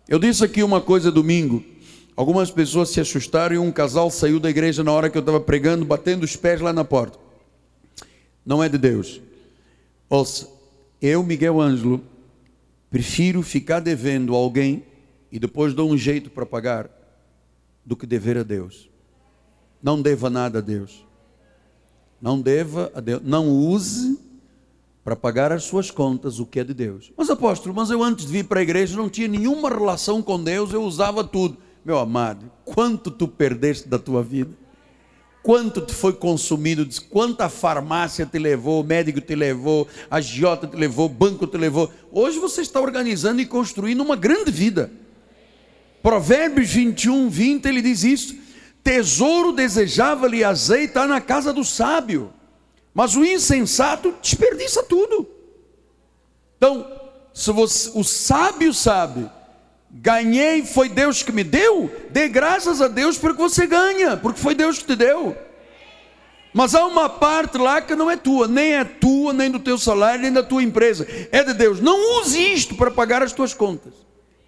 Eu 0.07 0.19
disse 0.19 0.43
aqui 0.43 0.61
uma 0.61 0.81
coisa 0.81 1.11
domingo. 1.11 1.63
Algumas 2.15 2.51
pessoas 2.51 2.89
se 2.89 2.99
assustaram 2.99 3.55
e 3.55 3.57
um 3.57 3.71
casal 3.71 4.11
saiu 4.11 4.39
da 4.39 4.49
igreja 4.49 4.83
na 4.83 4.91
hora 4.91 5.09
que 5.09 5.17
eu 5.17 5.21
estava 5.21 5.39
pregando, 5.39 5.85
batendo 5.85 6.23
os 6.23 6.35
pés 6.35 6.59
lá 6.59 6.73
na 6.73 6.83
porta. 6.83 7.17
Não 8.45 8.61
é 8.61 8.67
de 8.67 8.77
Deus. 8.77 9.21
Ouça, 10.09 10.47
eu, 11.01 11.23
Miguel 11.23 11.59
Ângelo, 11.59 12.03
prefiro 12.89 13.41
ficar 13.41 13.79
devendo 13.79 14.33
a 14.35 14.37
alguém 14.37 14.83
e 15.31 15.39
depois 15.39 15.73
dou 15.73 15.89
um 15.89 15.97
jeito 15.97 16.29
para 16.29 16.45
pagar 16.45 16.89
do 17.85 17.95
que 17.95 18.05
dever 18.05 18.37
a 18.37 18.43
Deus. 18.43 18.89
Não 19.81 20.01
deva 20.01 20.29
nada 20.29 20.59
a 20.59 20.61
Deus. 20.61 21.05
Não 22.21 22.41
deva 22.41 22.91
a 22.93 22.99
Deus. 22.99 23.21
Não 23.23 23.47
use 23.47 24.19
para 25.03 25.15
pagar 25.15 25.51
as 25.51 25.63
suas 25.63 25.89
contas 25.89 26.39
o 26.39 26.45
que 26.45 26.59
é 26.59 26.63
de 26.63 26.73
Deus. 26.73 27.11
Mas 27.17 27.29
apóstolo, 27.29 27.73
mas 27.73 27.89
eu 27.89 28.03
antes 28.03 28.25
de 28.25 28.31
vir 28.31 28.45
para 28.45 28.59
a 28.59 28.63
igreja 28.63 28.97
não 28.97 29.09
tinha 29.09 29.27
nenhuma 29.27 29.69
relação 29.69 30.21
com 30.21 30.43
Deus, 30.43 30.73
eu 30.73 30.83
usava 30.83 31.23
tudo. 31.23 31.57
Meu 31.83 31.97
amado, 31.97 32.51
quanto 32.65 33.09
tu 33.09 33.27
perdeste 33.27 33.87
da 33.87 33.97
tua 33.97 34.21
vida? 34.21 34.51
Quanto 35.41 35.81
te 35.81 35.93
foi 35.93 36.13
consumido? 36.13 36.87
Quanta 37.09 37.47
farmácia 37.47 38.25
te 38.25 38.37
levou, 38.37 38.83
médico 38.83 39.21
te 39.21 39.35
levou, 39.35 39.87
a 40.11 40.19
giota 40.19 40.67
te 40.67 40.75
levou, 40.75 41.07
banco 41.07 41.47
te 41.47 41.57
levou. 41.57 41.91
Hoje 42.11 42.37
você 42.39 42.61
está 42.61 42.79
organizando 42.81 43.41
e 43.41 43.45
construindo 43.45 44.01
uma 44.01 44.15
grande 44.15 44.51
vida. 44.51 44.91
Provérbios 46.03 46.69
21, 46.69 47.29
20, 47.29 47.65
ele 47.65 47.81
diz 47.81 48.03
isso: 48.03 48.35
Tesouro 48.83 49.53
desejava-lhe 49.53 50.43
azeite 50.43 50.95
na 50.95 51.21
casa 51.21 51.53
do 51.53 51.63
sábio, 51.63 52.33
mas 52.93 53.15
o 53.15 53.23
insensato 53.23 54.13
desperdiça 54.21 54.83
tudo. 54.83 55.27
Então, 56.57 56.85
se 57.33 57.51
você, 57.53 57.91
o 57.93 58.03
sábio 58.03 58.73
sabe, 58.73 59.29
ganhei, 59.91 60.65
foi 60.65 60.89
Deus 60.89 61.23
que 61.23 61.31
me 61.31 61.43
deu, 61.43 61.91
dê 62.09 62.27
graças 62.27 62.81
a 62.81 62.87
Deus 62.87 63.17
porque 63.17 63.41
você 63.41 63.65
ganha, 63.65 64.17
porque 64.17 64.39
foi 64.39 64.53
Deus 64.53 64.77
que 64.77 64.85
te 64.85 64.95
deu. 64.95 65.35
Mas 66.53 66.73
há 66.73 66.85
uma 66.85 67.07
parte 67.07 67.57
lá 67.57 67.81
que 67.81 67.95
não 67.95 68.09
é 68.09 68.17
tua, 68.17 68.47
nem 68.47 68.73
é 68.73 68.83
tua, 68.83 69.33
nem 69.33 69.51
do 69.51 69.59
teu 69.59 69.77
salário, 69.77 70.21
nem 70.21 70.31
da 70.31 70.43
tua 70.43 70.63
empresa, 70.63 71.07
é 71.31 71.43
de 71.43 71.53
Deus. 71.53 71.79
Não 71.79 72.21
use 72.21 72.39
isto 72.39 72.75
para 72.75 72.89
pagar 72.89 73.21
as 73.21 73.31
tuas 73.31 73.53
contas. 73.53 73.93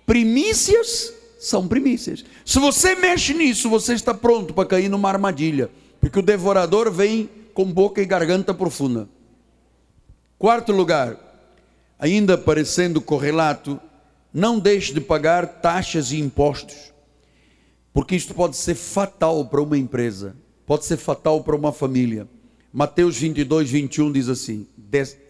Primícias 0.05 1.13
são 1.39 1.67
primícias. 1.67 2.25
Se 2.45 2.59
você 2.59 2.95
mexe 2.95 3.33
nisso, 3.33 3.69
você 3.69 3.93
está 3.93 4.13
pronto 4.13 4.53
para 4.53 4.67
cair 4.67 4.89
numa 4.89 5.09
armadilha, 5.09 5.69
porque 5.99 6.19
o 6.19 6.23
devorador 6.23 6.91
vem 6.91 7.29
com 7.53 7.65
boca 7.65 8.01
e 8.01 8.05
garganta 8.05 8.53
profunda. 8.53 9.07
Quarto 10.37 10.71
lugar, 10.71 11.17
ainda 11.99 12.35
parecendo 12.37 12.99
correlato, 12.99 13.79
não 14.33 14.59
deixe 14.59 14.93
de 14.93 15.01
pagar 15.01 15.61
taxas 15.61 16.11
e 16.11 16.19
impostos, 16.19 16.93
porque 17.93 18.15
isto 18.15 18.33
pode 18.33 18.55
ser 18.55 18.75
fatal 18.75 19.45
para 19.45 19.61
uma 19.61 19.77
empresa, 19.77 20.35
pode 20.65 20.85
ser 20.85 20.97
fatal 20.97 21.43
para 21.43 21.55
uma 21.55 21.71
família. 21.71 22.27
Mateus 22.71 23.17
22, 23.17 23.69
21 23.69 24.11
diz 24.11 24.29
assim: 24.29 24.65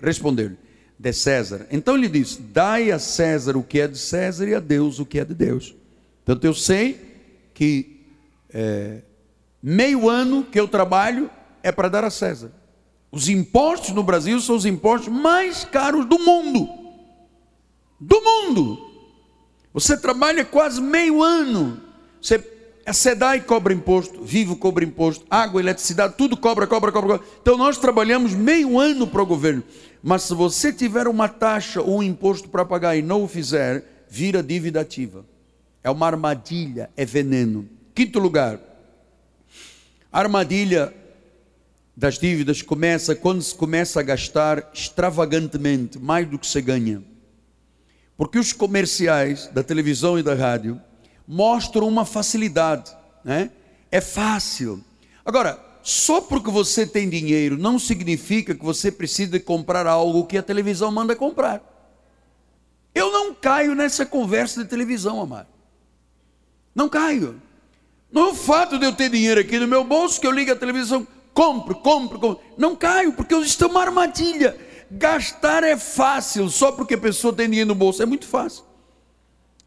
responder 0.01 0.57
de 0.97 1.11
César. 1.13 1.67
Então 1.71 1.95
ele 1.95 2.07
diz: 2.07 2.39
Dai 2.53 2.91
a 2.91 2.99
César 2.99 3.57
o 3.57 3.63
que 3.63 3.79
é 3.79 3.87
de 3.87 3.97
César 3.97 4.47
e 4.47 4.53
a 4.53 4.59
Deus 4.59 4.99
o 4.99 5.05
que 5.05 5.19
é 5.19 5.25
de 5.25 5.33
Deus. 5.33 5.75
Portanto, 6.23 6.45
eu 6.45 6.53
sei 6.53 6.99
que 7.53 8.05
é, 8.53 9.01
meio 9.61 10.07
ano 10.07 10.43
que 10.43 10.59
eu 10.59 10.67
trabalho 10.67 11.29
é 11.63 11.71
para 11.71 11.89
dar 11.89 12.03
a 12.03 12.11
César. 12.11 12.51
Os 13.11 13.27
impostos 13.27 13.91
no 13.91 14.03
Brasil 14.03 14.39
são 14.39 14.55
os 14.55 14.65
impostos 14.65 15.11
mais 15.11 15.65
caros 15.65 16.05
do 16.05 16.19
mundo. 16.19 16.69
Do 17.99 18.21
mundo. 18.21 18.90
Você 19.73 19.95
trabalha 19.97 20.43
quase 20.43 20.81
meio 20.81 21.23
ano. 21.23 21.81
Você, 22.21 22.43
a 22.85 22.93
SEDAI 22.93 23.41
cobra 23.41 23.73
imposto, 23.73 24.23
Vivo 24.23 24.55
cobra 24.55 24.83
imposto, 24.83 25.25
água, 25.29 25.61
eletricidade, 25.61 26.15
tudo 26.17 26.35
cobra, 26.35 26.67
cobra, 26.67 26.91
cobra, 26.91 27.17
cobra. 27.17 27.27
Então 27.41 27.57
nós 27.57 27.77
trabalhamos 27.77 28.33
meio 28.33 28.79
ano 28.79 29.07
para 29.07 29.21
o 29.21 29.25
governo. 29.25 29.63
Mas 30.03 30.23
se 30.23 30.33
você 30.33 30.73
tiver 30.73 31.07
uma 31.07 31.29
taxa 31.29 31.81
ou 31.81 31.99
um 31.99 32.03
imposto 32.03 32.49
para 32.49 32.65
pagar 32.65 32.97
e 32.97 33.01
não 33.01 33.23
o 33.23 33.27
fizer, 33.27 34.05
vira 34.09 34.43
dívida 34.43 34.81
ativa. 34.81 35.25
É 35.83 35.89
uma 35.89 36.07
armadilha, 36.07 36.89
é 36.97 37.05
veneno. 37.05 37.67
Quinto 37.93 38.19
lugar, 38.19 38.59
a 40.11 40.19
armadilha 40.19 40.93
das 41.95 42.17
dívidas 42.17 42.61
começa 42.61 43.15
quando 43.15 43.41
se 43.41 43.53
começa 43.53 43.99
a 43.99 44.03
gastar 44.03 44.69
extravagantemente, 44.73 45.99
mais 45.99 46.27
do 46.27 46.37
que 46.37 46.47
se 46.47 46.61
ganha. 46.61 47.03
Porque 48.21 48.37
os 48.37 48.53
comerciais 48.53 49.47
da 49.47 49.63
televisão 49.63 50.19
e 50.19 50.21
da 50.21 50.35
rádio 50.35 50.79
mostram 51.27 51.87
uma 51.87 52.05
facilidade, 52.05 52.95
né? 53.25 53.49
É 53.89 53.99
fácil. 53.99 54.79
Agora, 55.25 55.59
só 55.81 56.21
porque 56.21 56.51
você 56.51 56.85
tem 56.85 57.09
dinheiro 57.09 57.57
não 57.57 57.79
significa 57.79 58.53
que 58.53 58.63
você 58.63 58.91
precisa 58.91 59.39
comprar 59.39 59.87
algo 59.87 60.27
que 60.27 60.37
a 60.37 60.43
televisão 60.43 60.91
manda 60.91 61.15
comprar. 61.15 61.63
Eu 62.93 63.11
não 63.11 63.33
caio 63.33 63.73
nessa 63.73 64.05
conversa 64.05 64.63
de 64.63 64.69
televisão, 64.69 65.19
amado. 65.19 65.47
Não 66.75 66.87
caio. 66.87 67.41
Não 68.11 68.27
é 68.27 68.31
o 68.33 68.35
fato 68.35 68.77
de 68.77 68.85
eu 68.85 68.93
ter 68.93 69.09
dinheiro 69.09 69.41
aqui 69.41 69.57
no 69.57 69.67
meu 69.67 69.83
bolso 69.83 70.21
que 70.21 70.27
eu 70.27 70.31
ligo 70.31 70.51
a 70.51 70.55
televisão, 70.55 71.07
compro, 71.33 71.73
compro, 71.73 72.19
compro. 72.19 72.43
Não 72.55 72.75
caio, 72.75 73.13
porque 73.13 73.33
eu 73.33 73.41
estou 73.41 73.67
uma 73.67 73.81
armadilha. 73.81 74.55
Gastar 74.91 75.63
é 75.63 75.77
fácil, 75.77 76.49
só 76.49 76.71
porque 76.71 76.95
a 76.95 76.97
pessoa 76.97 77.33
tem 77.33 77.49
dinheiro 77.49 77.69
no 77.69 77.75
bolso, 77.75 78.03
é 78.03 78.05
muito 78.05 78.25
fácil. 78.25 78.65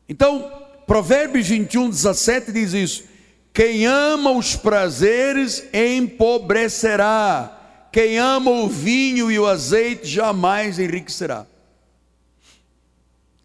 Então, 0.07 0.53
Provérbios 0.87 1.49
21, 1.49 1.89
17 1.89 2.53
diz 2.53 2.75
isso: 2.75 3.05
Quem 3.53 3.87
ama 3.87 4.33
os 4.33 4.55
prazeres 4.55 5.65
empobrecerá, 5.73 7.89
quem 7.91 8.19
ama 8.19 8.51
o 8.51 8.69
vinho 8.69 9.31
e 9.31 9.39
o 9.39 9.47
azeite 9.47 10.07
jamais 10.07 10.79
enriquecerá. 10.79 11.47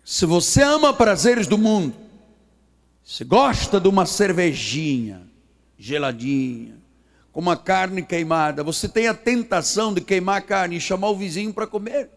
Se 0.04 0.26
você 0.26 0.62
ama 0.62 0.94
prazeres 0.94 1.48
do 1.48 1.58
mundo, 1.58 1.96
se 3.06 3.24
gosta 3.24 3.80
de 3.80 3.88
uma 3.88 4.06
cervejinha 4.06 5.22
geladinha, 5.78 6.79
uma 7.39 7.56
carne 7.56 8.04
queimada, 8.04 8.63
você 8.63 8.88
tem 8.88 9.08
a 9.08 9.13
tentação 9.13 9.93
de 9.93 10.02
queimar 10.02 10.38
a 10.38 10.41
carne 10.41 10.75
e 10.75 10.82
chamar 10.82 11.10
o 11.10 11.15
vizinho 11.15 11.54
para 11.54 11.65
comer. 11.65 12.10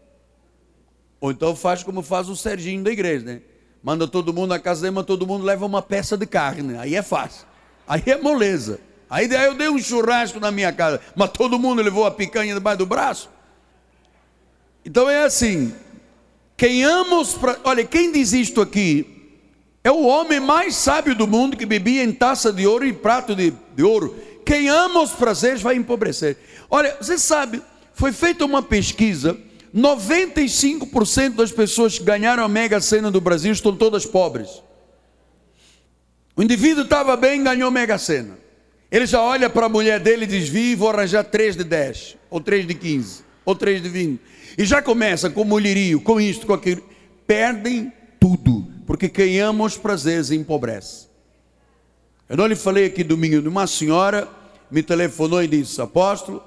Ou 1.21 1.31
então 1.31 1.55
faz 1.55 1.81
como 1.81 2.01
faz 2.01 2.27
o 2.27 2.35
Serginho 2.35 2.83
da 2.83 2.91
igreja, 2.91 3.25
né? 3.25 3.41
Manda 3.81 4.05
todo 4.05 4.33
mundo 4.33 4.49
na 4.49 4.59
casa 4.59 4.81
dele, 4.81 4.95
mas 4.95 5.05
todo 5.05 5.25
mundo 5.25 5.45
leva 5.45 5.65
uma 5.65 5.81
peça 5.81 6.17
de 6.17 6.25
carne. 6.25 6.77
Aí 6.77 6.95
é 6.95 7.01
fácil. 7.01 7.45
Aí 7.87 8.03
é 8.05 8.17
moleza. 8.17 8.79
Aí 9.09 9.29
eu 9.31 9.53
dei 9.55 9.69
um 9.69 9.79
churrasco 9.79 10.39
na 10.39 10.51
minha 10.51 10.73
casa, 10.73 10.99
mas 11.15 11.29
todo 11.29 11.57
mundo 11.57 11.81
levou 11.81 12.05
a 12.05 12.11
picanha 12.11 12.53
debaixo 12.53 12.79
do 12.79 12.85
braço. 12.85 13.29
Então 14.85 15.09
é 15.09 15.23
assim. 15.23 15.73
Quem 16.57 16.83
ama 16.83 17.19
os. 17.19 17.33
Pra... 17.33 17.57
Olha, 17.63 17.85
quem 17.85 18.11
diz 18.11 18.33
isto 18.33 18.61
aqui 18.61 19.39
é 19.83 19.91
o 19.91 20.05
homem 20.05 20.39
mais 20.39 20.75
sábio 20.75 21.15
do 21.15 21.27
mundo 21.27 21.55
que 21.55 21.65
bebia 21.65 22.03
em 22.03 22.11
taça 22.11 22.51
de 22.51 22.65
ouro 22.67 22.85
e 22.85 22.91
prato 22.91 23.35
de, 23.35 23.53
de 23.75 23.83
ouro. 23.83 24.15
Quem 24.45 24.69
ama 24.69 25.01
os 25.01 25.11
prazeres 25.11 25.61
vai 25.61 25.75
empobrecer. 25.75 26.37
Olha, 26.69 26.95
você 26.99 27.17
sabe, 27.17 27.61
foi 27.93 28.11
feita 28.11 28.45
uma 28.45 28.61
pesquisa, 28.61 29.37
95% 29.75 31.35
das 31.35 31.51
pessoas 31.51 31.97
que 31.97 32.03
ganharam 32.03 32.43
a 32.43 32.47
mega 32.47 32.79
sena 32.79 33.09
do 33.09 33.19
Brasil 33.19 33.51
estão 33.51 33.75
todas 33.75 34.05
pobres. 34.05 34.61
O 36.35 36.43
indivíduo 36.43 36.83
estava 36.83 37.15
bem, 37.15 37.43
ganhou 37.43 37.69
mega 37.71 37.97
sena. 37.97 38.37
Ele 38.91 39.05
já 39.05 39.21
olha 39.21 39.49
para 39.49 39.65
a 39.65 39.69
mulher 39.69 39.99
dele 39.99 40.25
e 40.25 40.27
diz: 40.27 40.47
Vi, 40.47 40.75
vou 40.75 40.89
arranjar 40.89 41.23
3 41.23 41.55
de 41.55 41.63
10, 41.63 42.17
ou 42.29 42.39
3 42.39 42.67
de 42.67 42.75
15, 42.75 43.23
ou 43.43 43.55
3 43.55 43.81
de 43.81 43.89
20. 43.89 44.21
E 44.57 44.65
já 44.65 44.81
começa 44.81 45.29
com 45.29 45.43
mulherio, 45.43 45.99
com 46.01 46.21
isto, 46.21 46.45
com 46.45 46.53
aquilo. 46.53 46.83
Perdem 47.25 47.91
tudo 48.19 48.67
porque 48.85 49.09
quem 49.09 49.39
ama 49.39 49.63
os 49.63 49.77
prazeres 49.77 50.31
empobrece. 50.31 51.07
Eu 52.29 52.37
não 52.37 52.47
lhe 52.47 52.55
falei 52.55 52.85
aqui 52.85 53.03
domingo 53.03 53.41
de 53.41 53.47
uma 53.47 53.67
senhora 53.67 54.27
me 54.73 54.81
telefonou 54.81 55.43
e 55.43 55.47
disse: 55.47 55.79
Apóstolo, 55.79 56.41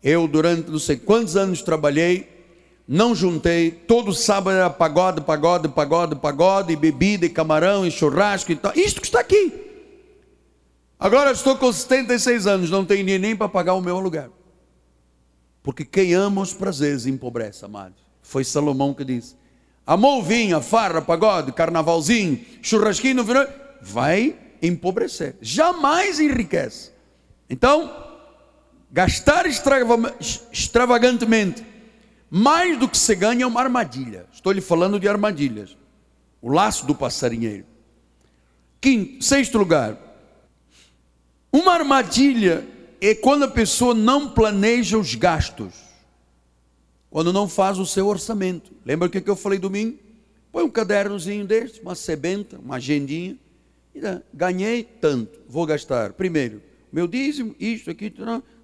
eu 0.00 0.28
durante 0.28 0.70
não 0.70 0.78
sei 0.78 0.96
quantos 0.96 1.36
anos 1.36 1.62
trabalhei, 1.62 2.28
não 2.86 3.12
juntei, 3.12 3.72
todo 3.72 4.14
sábado 4.14 4.56
era 4.56 4.70
pagode, 4.70 5.20
pagode, 5.22 5.68
pagode, 5.68 6.14
pagode, 6.14 6.72
e 6.72 6.76
bebida, 6.76 7.26
e 7.26 7.28
camarão, 7.28 7.84
e 7.84 7.90
churrasco 7.90 8.52
e 8.52 8.56
tal. 8.56 8.72
Isto 8.76 9.00
que 9.00 9.08
está 9.08 9.18
aqui. 9.18 9.52
Agora 10.96 11.32
estou 11.32 11.56
com 11.56 11.72
76 11.72 12.46
anos, 12.46 12.70
não 12.70 12.84
tenho 12.84 13.18
nem 13.18 13.34
para 13.34 13.48
pagar 13.48 13.74
o 13.74 13.80
meu 13.80 13.96
aluguel. 13.96 14.32
Porque 15.60 15.84
quem 15.84 16.14
ama 16.14 16.42
os 16.42 16.54
prazeres 16.54 17.04
empobrece, 17.04 17.64
amado. 17.64 17.94
Foi 18.22 18.44
Salomão 18.44 18.94
que 18.94 19.04
disse. 19.04 19.34
Amou 19.84 20.22
vinho, 20.22 20.60
farra, 20.62 21.02
pagode, 21.02 21.50
carnavalzinho, 21.50 22.40
churrasquinho 22.62 23.16
no 23.16 23.24
verão, 23.24 23.46
vai 23.82 24.45
empobrecer. 24.62 25.36
Jamais 25.40 26.20
enriquece. 26.20 26.92
Então, 27.48 28.04
gastar 28.90 29.46
extravagantemente 29.46 31.64
mais 32.30 32.78
do 32.78 32.88
que 32.88 32.98
se 32.98 33.14
ganha 33.14 33.44
é 33.44 33.46
uma 33.46 33.60
armadilha. 33.60 34.26
Estou 34.32 34.52
lhe 34.52 34.60
falando 34.60 34.98
de 34.98 35.08
armadilhas. 35.08 35.76
O 36.42 36.50
laço 36.50 36.86
do 36.86 36.94
passarinheiro. 36.94 37.64
Quinto, 38.80 39.24
sexto 39.24 39.58
lugar. 39.58 39.96
Uma 41.50 41.72
armadilha 41.72 42.66
é 43.00 43.14
quando 43.14 43.44
a 43.44 43.48
pessoa 43.48 43.94
não 43.94 44.30
planeja 44.30 44.98
os 44.98 45.14
gastos 45.14 45.86
quando 47.16 47.32
não 47.32 47.48
faz 47.48 47.78
o 47.78 47.86
seu 47.86 48.06
orçamento. 48.06 48.72
Lembra 48.84 49.08
o 49.08 49.10
que 49.10 49.26
eu 49.26 49.36
falei 49.36 49.58
domingo? 49.58 49.98
Põe 50.52 50.64
um 50.64 50.70
cadernozinho 50.70 51.46
deste, 51.46 51.80
uma 51.80 51.94
sebenta, 51.94 52.58
uma 52.58 52.76
agendinha. 52.76 53.38
Ganhei 54.32 54.82
tanto, 54.82 55.40
vou 55.48 55.66
gastar. 55.66 56.12
Primeiro, 56.12 56.62
Meu 56.92 57.06
dízimo, 57.06 57.54
isto, 57.58 57.90
aqui, 57.90 58.12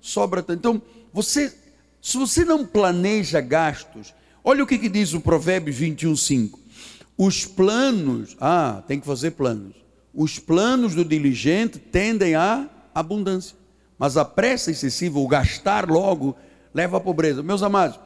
sobra 0.01 0.43
tanto. 0.43 0.59
Então, 0.59 0.83
você, 1.13 1.53
se 2.01 2.17
você 2.17 2.45
não 2.45 2.65
planeja 2.65 3.41
gastos, 3.41 4.15
olha 4.43 4.65
o 4.65 4.67
que, 4.67 4.79
que 4.79 4.89
diz 4.89 5.13
o 5.13 5.21
Provérbios 5.21 5.77
21, 5.77 6.17
5. 6.17 6.61
Os 7.19 7.45
planos, 7.45 8.37
ah, 8.41 8.83
tem 8.87 8.99
que 8.99 9.07
fazer 9.07 9.33
planos. 9.33 9.75
Os 10.15 10.39
planos 10.39 10.95
do 10.95 11.05
diligente 11.05 11.79
tendem 11.79 12.35
à 12.35 12.69
abundância, 12.95 13.57
mas 13.99 14.17
a 14.17 14.25
pressa 14.25 14.71
excessiva, 14.71 15.19
o 15.19 15.29
gastar 15.29 15.89
logo, 15.89 16.37
leva 16.75 16.97
à 16.97 17.01
pobreza. 17.01 17.43
Meus 17.43 17.63
amados, 17.63 17.99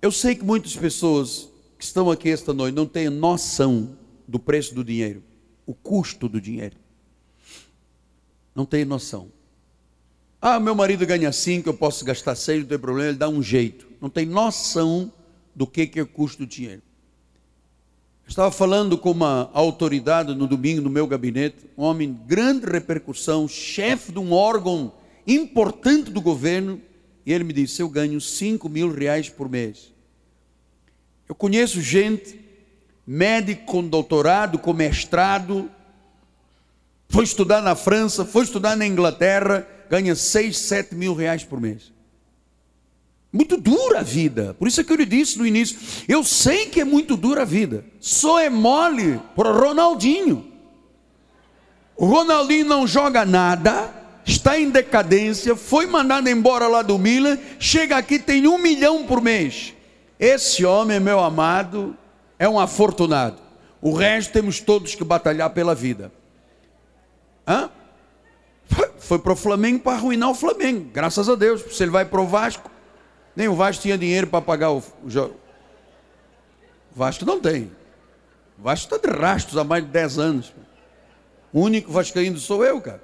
eu 0.00 0.12
sei 0.12 0.34
que 0.34 0.44
muitas 0.44 0.76
pessoas 0.76 1.48
que 1.78 1.84
estão 1.84 2.10
aqui 2.10 2.30
esta 2.30 2.52
noite 2.52 2.74
não 2.74 2.86
têm 2.86 3.08
noção 3.08 3.96
do 4.26 4.38
preço 4.38 4.74
do 4.74 4.84
dinheiro, 4.84 5.22
o 5.68 5.74
custo 5.74 6.30
do 6.30 6.40
dinheiro. 6.40 6.76
Não 8.54 8.64
têm 8.64 8.86
noção. 8.86 9.30
Ah, 10.40 10.58
meu 10.58 10.74
marido 10.74 11.04
ganha 11.04 11.30
cinco, 11.30 11.68
eu 11.68 11.74
posso 11.74 12.06
gastar 12.06 12.34
seis, 12.36 12.60
não 12.60 12.68
tem 12.68 12.78
problema, 12.78 13.10
ele 13.10 13.18
dá 13.18 13.28
um 13.28 13.42
jeito. 13.42 13.86
Não 14.00 14.08
tem 14.08 14.24
noção 14.24 15.12
do 15.54 15.66
que 15.66 15.90
é 15.94 16.00
o 16.00 16.06
custo 16.06 16.38
do 16.38 16.46
dinheiro. 16.46 16.80
Estava 18.26 18.50
falando 18.50 18.96
com 18.96 19.10
uma 19.10 19.50
autoridade 19.52 20.34
no 20.34 20.46
domingo 20.46 20.80
no 20.80 20.88
meu 20.88 21.06
gabinete, 21.06 21.66
um 21.76 21.82
homem 21.82 22.14
de 22.14 22.18
grande 22.24 22.64
repercussão, 22.64 23.46
chefe 23.46 24.10
de 24.10 24.18
um 24.18 24.32
órgão 24.32 24.94
importante 25.26 26.10
do 26.10 26.22
governo, 26.22 26.80
e 27.26 27.32
ele 27.32 27.44
me 27.44 27.52
disse: 27.52 27.82
Eu 27.82 27.90
ganho 27.90 28.18
5 28.18 28.66
mil 28.70 28.90
reais 28.90 29.28
por 29.28 29.50
mês. 29.50 29.92
Eu 31.28 31.34
conheço 31.34 31.82
gente, 31.82 32.40
médico 33.10 33.64
com 33.64 33.82
doutorado, 33.82 34.58
com 34.58 34.74
mestrado, 34.74 35.70
foi 37.08 37.24
estudar 37.24 37.62
na 37.62 37.74
França, 37.74 38.22
foi 38.22 38.44
estudar 38.44 38.76
na 38.76 38.86
Inglaterra, 38.86 39.66
ganha 39.88 40.14
6, 40.14 40.58
7 40.58 40.94
mil 40.94 41.14
reais 41.14 41.42
por 41.42 41.58
mês. 41.58 41.90
Muito 43.32 43.56
dura 43.56 44.00
a 44.00 44.02
vida. 44.02 44.54
Por 44.58 44.68
isso 44.68 44.82
é 44.82 44.84
que 44.84 44.92
eu 44.92 44.96
lhe 44.96 45.06
disse 45.06 45.38
no 45.38 45.46
início: 45.46 45.78
eu 46.06 46.22
sei 46.22 46.66
que 46.66 46.82
é 46.82 46.84
muito 46.84 47.16
dura 47.16 47.42
a 47.42 47.46
vida. 47.46 47.82
Só 47.98 48.38
é 48.38 48.50
mole 48.50 49.18
para 49.34 49.52
Ronaldinho. 49.52 50.46
O 51.96 52.04
Ronaldinho 52.04 52.66
não 52.66 52.86
joga 52.86 53.24
nada, 53.24 53.90
está 54.26 54.60
em 54.60 54.68
decadência, 54.68 55.56
foi 55.56 55.86
mandado 55.86 56.28
embora 56.28 56.68
lá 56.68 56.82
do 56.82 56.98
Milan, 56.98 57.38
chega 57.58 57.96
aqui 57.96 58.18
tem 58.18 58.46
um 58.46 58.58
milhão 58.58 59.06
por 59.06 59.22
mês. 59.22 59.72
Esse 60.20 60.64
homem, 60.64 61.00
meu 61.00 61.20
amado, 61.20 61.96
é 62.38 62.48
um 62.48 62.58
afortunado. 62.58 63.38
O 63.80 63.92
resto 63.92 64.32
temos 64.32 64.60
todos 64.60 64.94
que 64.94 65.04
batalhar 65.04 65.50
pela 65.50 65.74
vida. 65.74 66.12
Hã? 67.46 67.70
Foi 68.98 69.18
para 69.18 69.32
o 69.32 69.36
Flamengo 69.36 69.80
para 69.80 69.96
arruinar 69.96 70.30
o 70.30 70.34
Flamengo, 70.34 70.90
graças 70.92 71.28
a 71.28 71.34
Deus. 71.34 71.62
Se 71.74 71.82
ele 71.82 71.90
vai 71.90 72.04
para 72.04 72.20
o 72.20 72.26
Vasco, 72.26 72.70
nem 73.34 73.48
o 73.48 73.54
Vasco 73.54 73.82
tinha 73.82 73.96
dinheiro 73.96 74.26
para 74.26 74.42
pagar 74.42 74.72
o, 74.72 74.82
jogo. 75.06 75.36
O 76.94 76.98
Vasco 76.98 77.24
não 77.24 77.40
tem. 77.40 77.70
O 78.58 78.62
Vasco 78.62 78.94
está 78.94 79.08
de 79.08 79.16
rastros 79.16 79.56
há 79.56 79.64
mais 79.64 79.84
de 79.84 79.90
10 79.90 80.18
anos. 80.18 80.52
O 81.52 81.60
único 81.60 81.90
vascaíno 81.90 82.38
sou 82.38 82.64
eu, 82.64 82.80
cara. 82.80 83.02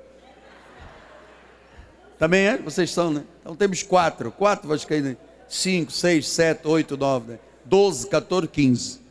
Também 2.19 2.47
é? 2.47 2.59
Vocês 2.59 2.91
são, 2.91 3.11
né? 3.11 3.25
Então 3.41 3.57
temos 3.57 3.83
quatro. 3.83 4.31
Quatro 4.31 4.69
vascaínos. 4.69 5.17
Cinco, 5.49 5.93
seis, 5.93 6.29
sete, 6.29 6.67
oito, 6.67 6.97
nove, 6.97 7.33
né? 7.33 7.39
doze, 7.65 8.07
14, 8.09 8.49
15. 8.49 9.04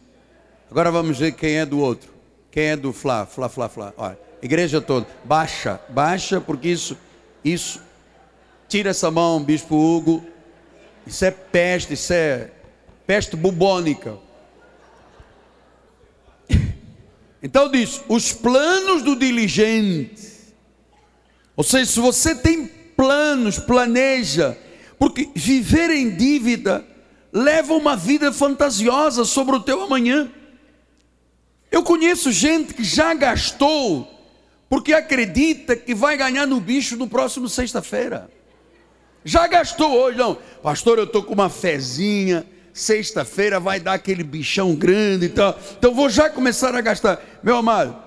Agora 0.74 0.90
vamos 0.90 1.20
ver 1.20 1.34
quem 1.34 1.60
é 1.60 1.68
do 1.68 1.78
outro. 1.78 2.12
Quem 2.50 2.64
é 2.70 2.76
do 2.76 2.92
Flá, 2.92 3.28
Flá, 3.28 3.48
Flá, 3.48 3.70
Flá. 3.70 3.94
Olha, 3.96 4.18
igreja 4.42 4.82
toda. 4.82 5.06
Baixa, 5.24 5.80
baixa, 5.88 6.42
porque 6.42 6.68
isso, 6.68 6.98
isso. 7.46 7.80
Tira 8.68 8.90
essa 8.90 9.12
mão, 9.12 9.44
Bispo 9.44 9.76
Hugo. 9.76 10.26
Isso 11.06 11.24
é 11.26 11.30
peste, 11.30 11.94
isso 11.94 12.12
é 12.12 12.50
peste 13.06 13.36
bubônica. 13.36 14.18
Então 17.44 17.70
diz: 17.70 18.02
os 18.10 18.34
planos 18.34 19.04
do 19.04 19.16
diligente. 19.16 20.28
Ou 21.56 21.64
seja, 21.64 21.86
se 21.86 22.00
você 22.00 22.34
tem 22.34 22.66
planos, 22.66 23.60
planeja, 23.60 24.58
porque 24.98 25.30
viver 25.36 25.92
em 25.92 26.10
dívida 26.16 26.84
leva 27.32 27.76
uma 27.76 27.96
vida 27.96 28.34
fantasiosa 28.34 29.24
sobre 29.24 29.56
o 29.56 29.60
teu 29.60 29.80
amanhã. 29.80 30.32
Eu 31.74 31.82
conheço 31.82 32.32
gente 32.32 32.72
que 32.72 32.84
já 32.84 33.16
gastou 33.16 34.08
porque 34.70 34.94
acredita 34.94 35.76
que 35.76 35.96
vai 35.96 36.16
ganhar 36.16 36.46
no 36.46 36.60
bicho 36.60 36.96
no 36.96 37.08
próximo 37.08 37.50
sexta-feira. 37.50 38.30
Já 39.26 39.48
gastou 39.48 39.92
hoje, 39.92 40.16
não. 40.16 40.38
Pastor, 40.62 41.00
eu 41.00 41.06
estou 41.06 41.24
com 41.24 41.34
uma 41.34 41.50
fezinha. 41.50 42.46
Sexta-feira 42.72 43.60
vai 43.60 43.80
dar 43.80 43.94
aquele 43.94 44.24
bichão 44.24 44.76
grande 44.76 45.26
e 45.26 45.30
tal. 45.30 45.60
Então 45.76 45.96
vou 45.96 46.12
já 46.12 46.30
começar 46.30 46.76
a 46.76 46.82
gastar. 46.82 47.20
Meu 47.42 47.58
amado, 47.58 47.98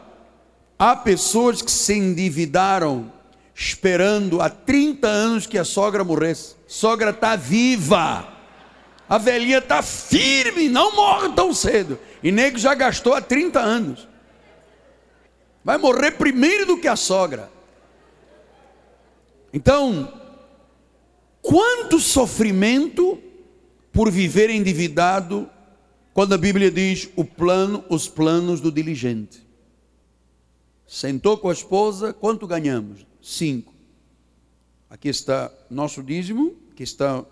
há 0.79 0.95
pessoas 0.95 1.61
que 1.61 1.71
se 1.71 1.95
endividaram 1.95 3.13
esperando 3.53 4.41
há 4.41 4.49
30 4.49 5.09
anos 5.09 5.45
que 5.45 5.59
a 5.59 5.65
sogra 5.65 6.05
morresse. 6.05 6.55
Sogra 6.69 7.11
está 7.11 7.35
viva. 7.35 8.36
A 9.09 9.19
velhinha 9.19 9.59
está 9.59 9.83
firme, 9.83 10.69
não 10.69 10.95
morre 10.95 11.29
tão 11.35 11.55
cedo. 11.55 11.99
E 12.23 12.33
nego 12.33 12.59
já 12.59 12.75
gastou 12.75 13.15
há 13.15 13.21
30 13.21 13.61
anos. 13.61 14.09
Vai 15.65 15.79
morrer 15.79 16.13
primeiro 16.13 16.67
do 16.67 16.79
que 16.79 16.89
a 16.89 16.97
sogra. 16.97 17.51
Então, 19.53 20.13
Quanto 21.47 22.01
sofrimento 22.01 23.23
por 23.93 24.11
viver 24.11 24.51
endividado, 24.51 25.49
quando 26.13 26.33
a 26.33 26.37
Bíblia 26.37 26.73
diz 26.73 27.09
o 27.15 27.25
plano, 27.25 27.85
os 27.89 28.09
planos 28.09 28.61
do 28.61 28.73
diligente. 28.73 29.47
Sentou 30.89 31.39
com 31.39 31.49
a 31.49 31.53
esposa, 31.53 32.13
quanto 32.13 32.49
ganhamos? 32.49 33.07
Cinco. 33.23 33.73
Aqui 34.91 35.09
está 35.09 35.49
nosso 35.71 36.03
dízimo, 36.03 36.57
aqui 36.73 36.83
está 36.83 37.25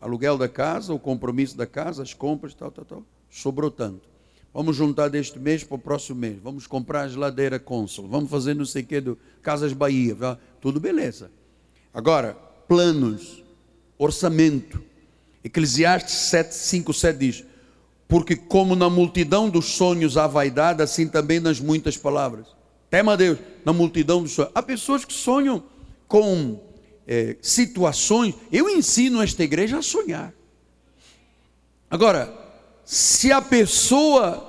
aluguel 0.00 0.38
da 0.38 0.48
casa, 0.48 0.94
o 0.94 0.98
compromisso 0.98 1.56
da 1.56 1.66
casa, 1.66 2.02
as 2.02 2.14
compras, 2.14 2.54
tal, 2.54 2.70
tal, 2.70 2.84
tal. 2.84 3.04
Sobrou 3.28 3.70
tanto. 3.70 4.08
Vamos 4.52 4.76
juntar 4.76 5.08
deste 5.08 5.38
mês 5.38 5.62
para 5.62 5.76
o 5.76 5.78
próximo 5.78 6.18
mês. 6.18 6.38
Vamos 6.42 6.66
comprar 6.66 7.02
a 7.02 7.08
geladeira 7.08 7.58
Consul. 7.58 8.08
Vamos 8.08 8.30
fazer 8.30 8.54
não 8.54 8.64
sei 8.64 8.82
o 8.82 8.86
que 8.86 9.00
do 9.00 9.18
Casas 9.42 9.72
Bahia. 9.72 10.16
Tudo 10.60 10.80
beleza. 10.80 11.30
Agora, 11.94 12.34
planos 12.66 13.44
orçamento. 13.96 14.82
Eclesiastes 15.44 16.14
7, 16.14 16.54
5, 16.54 16.92
7 16.92 17.18
diz: 17.18 17.44
Porque 18.08 18.34
como 18.34 18.74
na 18.74 18.90
multidão 18.90 19.48
dos 19.48 19.66
sonhos 19.66 20.16
há 20.16 20.26
vaidade, 20.26 20.82
assim 20.82 21.06
também 21.06 21.38
nas 21.38 21.60
muitas 21.60 21.96
palavras. 21.96 22.46
Tema 22.90 23.12
a 23.12 23.16
Deus, 23.16 23.38
na 23.64 23.72
multidão 23.72 24.22
dos 24.22 24.32
sonhos. 24.32 24.50
Há 24.54 24.62
pessoas 24.62 25.04
que 25.04 25.12
sonham 25.12 25.62
com 26.08 26.60
é, 27.06 27.36
situações. 27.40 28.34
Eu 28.50 28.68
ensino 28.68 29.22
esta 29.22 29.42
igreja 29.42 29.78
a 29.78 29.82
sonhar. 29.82 30.32
Agora, 31.90 32.32
se 32.84 33.32
a 33.32 33.42
pessoa 33.42 34.46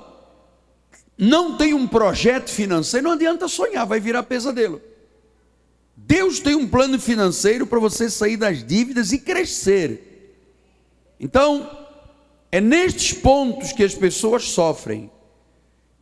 não 1.17 1.57
tem 1.57 1.73
um 1.73 1.87
projeto 1.87 2.49
financeiro, 2.49 3.05
não 3.05 3.13
adianta 3.13 3.47
sonhar, 3.47 3.85
vai 3.85 3.99
virar 3.99 4.23
pesadelo. 4.23 4.81
Deus 5.95 6.39
tem 6.39 6.55
um 6.55 6.67
plano 6.67 6.99
financeiro 6.99 7.67
para 7.67 7.79
você 7.79 8.09
sair 8.09 8.37
das 8.37 8.63
dívidas 8.63 9.11
e 9.11 9.19
crescer. 9.19 10.35
Então, 11.19 11.69
é 12.51 12.59
nestes 12.59 13.13
pontos 13.13 13.71
que 13.71 13.83
as 13.83 13.93
pessoas 13.93 14.45
sofrem. 14.49 15.11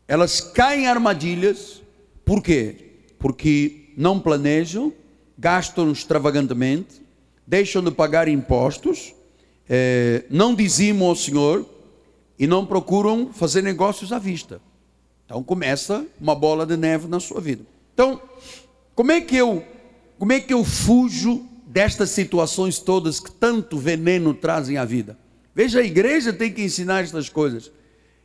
Elas 0.07 0.41
caem 0.41 0.83
em 0.83 0.87
armadilhas. 0.87 1.81
Por 2.25 2.41
quê? 2.41 2.75
Porque 3.19 3.91
não 3.95 4.19
planejam, 4.19 4.93
gastam 5.39 5.91
extravagantemente, 5.91 7.01
deixam 7.47 7.81
de 7.81 7.91
pagar 7.91 8.27
impostos, 8.27 9.15
é, 9.69 10.25
não 10.29 10.53
dizimam 10.53 11.07
ao 11.07 11.15
Senhor 11.15 11.65
e 12.37 12.45
não 12.45 12.65
procuram 12.65 13.31
fazer 13.31 13.61
negócios 13.61 14.11
à 14.11 14.19
vista. 14.19 14.61
Então 15.25 15.41
começa 15.41 16.05
uma 16.19 16.35
bola 16.35 16.65
de 16.65 16.75
neve 16.75 17.07
na 17.07 17.19
sua 17.19 17.39
vida. 17.39 17.63
Então, 17.93 18.21
como 18.93 19.11
é 19.11 19.21
que 19.21 19.35
eu 19.35 19.63
como 20.17 20.33
é 20.33 20.39
que 20.41 20.53
eu 20.53 20.65
fujo 20.65 21.45
destas 21.65 22.09
situações 22.09 22.77
todas 22.77 23.21
que 23.21 23.31
tanto 23.31 23.77
veneno 23.77 24.33
trazem 24.33 24.77
à 24.77 24.83
vida? 24.83 25.17
Veja, 25.55 25.79
a 25.79 25.83
igreja 25.83 26.33
tem 26.33 26.51
que 26.51 26.61
ensinar 26.61 27.03
estas 27.03 27.29
coisas. 27.29 27.71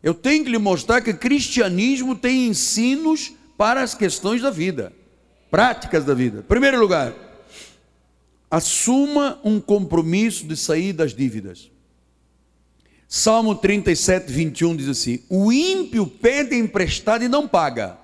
Eu 0.02 0.12
tenho 0.12 0.44
que 0.44 0.50
lhe 0.50 0.58
mostrar 0.58 1.00
que 1.00 1.14
cristianismo 1.14 2.16
tem 2.16 2.48
ensinos 2.48 3.32
para 3.56 3.80
as 3.80 3.94
questões 3.94 4.42
da 4.42 4.50
vida, 4.50 4.92
práticas 5.54 6.04
da 6.04 6.14
vida. 6.14 6.42
Primeiro 6.42 6.80
lugar, 6.80 7.14
assuma 8.50 9.38
um 9.44 9.60
compromisso 9.60 10.48
de 10.48 10.56
sair 10.56 10.92
das 10.92 11.14
dívidas. 11.14 11.70
Salmo 13.06 13.54
37, 13.54 14.32
21 14.32 14.74
diz 14.74 14.88
assim: 14.88 15.20
O 15.30 15.52
ímpio 15.52 16.08
pede 16.08 16.56
emprestado 16.56 17.22
e 17.22 17.28
não 17.28 17.46
paga. 17.46 17.96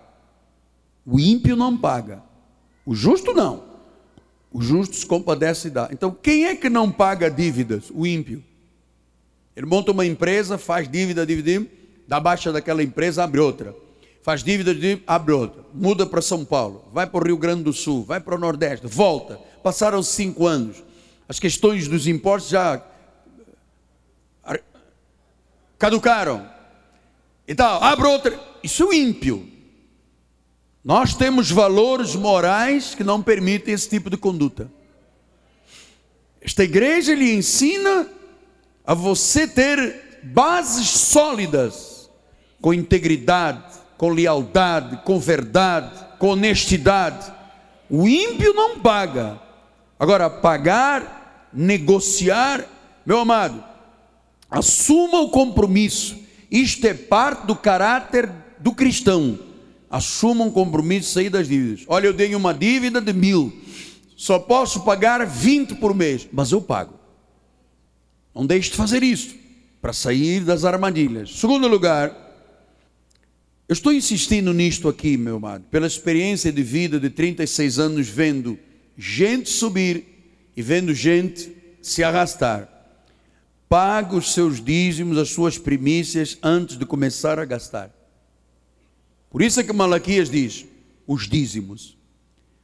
O 1.05 1.19
ímpio 1.19 1.57
não 1.57 1.77
paga. 1.77 2.23
O 2.87 2.95
justo 2.95 3.35
não. 3.35 3.65
O 4.53 4.63
justo 4.63 4.95
se 4.95 5.05
compadece 5.05 5.67
e 5.67 5.71
dá. 5.73 5.89
Então, 5.91 6.17
quem 6.23 6.45
é 6.45 6.55
que 6.55 6.71
não 6.71 6.89
paga 6.89 7.29
dívidas? 7.29 7.91
O 7.93 8.07
ímpio. 8.07 8.45
Ele 9.57 9.67
monta 9.67 9.91
uma 9.91 10.07
empresa, 10.07 10.57
faz 10.57 10.89
dívida, 10.89 11.27
dívida, 11.27 11.69
dá 12.07 12.21
baixa 12.21 12.53
daquela 12.53 12.81
empresa, 12.81 13.25
abre 13.25 13.41
outra. 13.41 13.75
Faz 14.23 14.43
dívida, 14.45 14.73
abre 15.07 15.33
outra. 15.33 15.65
Muda 15.73 16.05
para 16.05 16.21
São 16.21 16.45
Paulo, 16.45 16.85
vai 16.93 17.07
para 17.07 17.21
o 17.23 17.27
Rio 17.27 17.39
Grande 17.39 17.63
do 17.63 17.73
Sul, 17.73 18.05
vai 18.05 18.21
para 18.21 18.35
o 18.35 18.39
Nordeste, 18.39 18.87
volta. 18.87 19.39
Passaram 19.63 20.03
cinco 20.03 20.47
anos. 20.47 20.83
As 21.29 21.39
questões 21.39 21.89
dos 21.89 22.07
impostos 22.07 22.51
já 22.51 22.83
caducaram. 25.79 26.47
Então, 27.49 27.83
abre 27.83 28.07
outra. 28.07 28.39
Isso 28.63 28.93
é 28.93 28.97
ímpio. 28.97 29.49
Nós 30.85 31.15
temos 31.15 31.51
valores 31.51 32.15
morais 32.15 32.95
que 32.95 33.03
não 33.03 33.23
permitem 33.23 33.75
esse 33.75 33.89
tipo 33.89 34.11
de 34.11 34.17
conduta. 34.17 34.71
Esta 36.41 36.65
igreja 36.65 37.15
lhe 37.15 37.35
ensina 37.35 38.09
a 38.85 38.95
você 38.95 39.47
ter 39.47 40.21
bases 40.23 40.89
sólidas, 40.89 42.11
com 42.61 42.75
integridade, 42.75 43.80
com 44.01 44.09
lealdade, 44.09 45.03
com 45.05 45.21
verdade, 45.21 45.91
com 46.19 46.29
honestidade. 46.29 47.31
O 47.91 48.09
ímpio 48.09 48.55
não 48.55 48.79
paga. 48.79 49.39
Agora, 49.99 50.31
pagar, 50.31 51.51
negociar, 51.53 52.65
meu 53.05 53.19
amado, 53.19 53.63
assuma 54.51 55.21
o 55.21 55.29
compromisso. 55.29 56.17
Isto 56.51 56.87
é 56.87 56.95
parte 56.95 57.47
do 57.47 57.55
caráter 57.55 58.33
do 58.59 58.73
cristão 58.73 59.39
assuma 59.91 60.45
um 60.45 60.51
compromisso 60.51 61.11
e 61.11 61.13
sair 61.13 61.29
das 61.29 61.47
dívidas. 61.47 61.85
Olha, 61.87 62.07
eu 62.07 62.15
dei 62.15 62.35
uma 62.35 62.55
dívida 62.55 63.03
de 63.03 63.13
mil, 63.13 63.53
só 64.17 64.39
posso 64.39 64.83
pagar 64.83 65.27
20 65.27 65.75
por 65.75 65.95
mês, 65.95 66.27
mas 66.33 66.53
eu 66.53 66.63
pago. 66.63 66.95
Não 68.35 68.47
deixe 68.47 68.71
de 68.71 68.77
fazer 68.77 69.03
isso 69.03 69.35
para 69.83 69.93
sair 69.93 70.41
das 70.41 70.65
armadilhas. 70.65 71.39
Segundo 71.39 71.69
lugar, 71.69 72.30
eu 73.71 73.73
estou 73.73 73.93
insistindo 73.93 74.53
nisto 74.53 74.89
aqui, 74.89 75.17
meu 75.17 75.37
amado, 75.37 75.63
pela 75.71 75.87
experiência 75.87 76.51
de 76.51 76.61
vida 76.61 76.99
de 76.99 77.09
36 77.09 77.79
anos, 77.79 78.09
vendo 78.09 78.59
gente 78.99 79.49
subir 79.49 80.07
e 80.57 80.61
vendo 80.61 80.93
gente 80.93 81.57
se 81.81 82.03
arrastar. 82.03 82.69
Pague 83.69 84.17
os 84.17 84.35
seus 84.35 84.61
dízimos, 84.61 85.17
as 85.17 85.29
suas 85.29 85.57
primícias 85.57 86.37
antes 86.43 86.77
de 86.77 86.85
começar 86.85 87.39
a 87.39 87.45
gastar. 87.45 87.95
Por 89.31 89.41
isso 89.41 89.61
é 89.61 89.63
que 89.63 89.73
Malaquias 89.73 90.29
diz: 90.29 90.67
os 91.07 91.29
dízimos. 91.29 91.97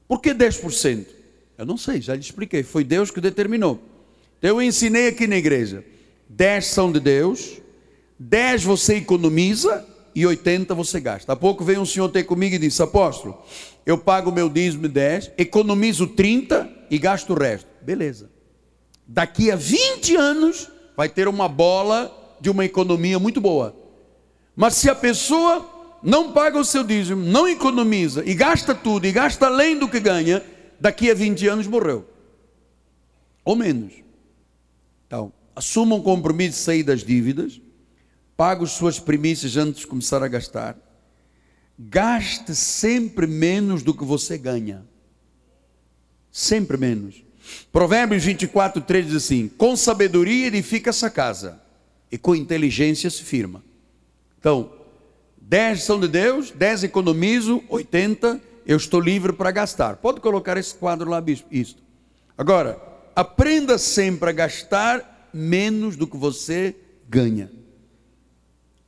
Por 0.09 0.21
que 0.21 0.35
10%? 0.35 1.07
Eu 1.57 1.65
não 1.65 1.77
sei, 1.77 2.01
já 2.01 2.17
lhe 2.17 2.21
expliquei. 2.21 2.65
Foi 2.65 2.83
Deus 2.83 3.13
que 3.13 3.21
determinou. 3.21 3.81
Então 4.41 4.61
eu 4.61 4.61
ensinei 4.61 5.07
aqui 5.07 5.29
na 5.29 5.37
igreja: 5.37 5.85
10 6.29 6.67
são 6.67 6.91
de 6.91 6.99
Deus, 6.99 7.61
10 8.19 8.65
você 8.65 8.97
economiza 8.97 9.95
e 10.17 10.27
80 10.27 10.75
você 10.75 10.99
gasta. 10.99 11.35
Há 11.35 11.37
pouco 11.37 11.63
veio 11.63 11.83
um 11.83 11.85
senhor 11.85 12.09
ter 12.09 12.25
comigo 12.25 12.55
e 12.55 12.59
disse: 12.59 12.83
Apóstolo, 12.83 13.39
eu 13.85 13.99
pago 13.99 14.33
meu 14.33 14.49
dízimo 14.49 14.89
10, 14.89 15.33
economizo 15.37 16.07
30 16.07 16.87
e 16.91 16.99
gasto 16.99 17.35
o 17.35 17.39
resto. 17.39 17.69
Beleza. 17.83 18.31
Daqui 19.07 19.51
a 19.51 19.57
20 19.57 20.17
anos 20.17 20.69
vai 20.97 21.11
ter 21.11 21.29
uma 21.29 21.47
bola 21.47 22.37
de 22.41 22.49
uma 22.49 22.65
economia 22.65 23.19
muito 23.19 23.43
boa. 23.43 23.77
Mas 24.57 24.77
se 24.77 24.89
a 24.89 24.95
pessoa 24.95 25.99
não 26.03 26.33
paga 26.33 26.59
o 26.59 26.65
seu 26.65 26.83
dízimo, 26.83 27.23
não 27.23 27.47
economiza 27.47 28.25
e 28.25 28.33
gasta 28.33 28.75
tudo 28.75 29.07
e 29.07 29.13
gasta 29.13 29.47
além 29.47 29.79
do 29.79 29.87
que 29.87 30.01
ganha, 30.01 30.43
daqui 30.81 31.11
a 31.11 31.15
20 31.15 31.47
anos 31.47 31.67
morreu. 31.67 32.07
Ou 33.45 33.55
menos. 33.55 33.93
Então, 35.07 35.31
assuma 35.55 35.95
um 35.95 36.03
compromisso 36.03 36.59
de 36.59 36.65
sair 36.65 36.83
das 36.83 37.05
dívidas, 37.05 37.61
pague 38.37 38.65
as 38.65 38.73
suas 38.73 38.99
primícias 38.99 39.57
antes 39.57 39.81
de 39.81 39.87
começar 39.87 40.23
a 40.23 40.29
gastar. 40.29 40.77
Gaste 41.79 42.55
sempre 42.55 43.27
menos 43.27 43.83
do 43.83 43.95
que 43.95 44.05
você 44.05 44.37
ganha. 44.37 44.85
Sempre 46.31 46.77
menos. 46.77 47.25
Provérbios 47.73 48.25
24, 48.25 48.83
3 48.83 49.07
diz 49.07 49.17
assim: 49.17 49.49
Com 49.49 49.77
sabedoria 49.77 50.49
edifica 50.49 50.91
essa 50.91 51.11
casa, 51.11 51.61
e 52.11 52.19
com 52.19 52.35
inteligência 52.35 53.09
se 53.11 53.23
firma. 53.23 53.63
Então, 54.39 54.71
10 55.39 55.83
são 55.83 56.01
de 56.01 56.09
Deus, 56.09 56.51
10 56.51 56.85
economizo, 56.85 57.63
80 57.69 58.41
eu 58.67 58.77
estou 58.77 59.01
livre 59.01 59.33
para 59.33 59.53
gastar. 59.53 59.97
Pode 59.97 60.21
colocar 60.21 60.57
esse 60.57 60.75
quadro 60.75 61.09
lá, 61.09 61.21
bispo? 61.21 61.49
Agora, 62.37 62.81
aprenda 63.15 63.79
sempre 63.79 64.29
a 64.29 64.33
gastar 64.33 65.31
menos 65.33 65.97
do 65.97 66.07
que 66.07 66.17
você 66.17 66.75
ganha. 67.09 67.51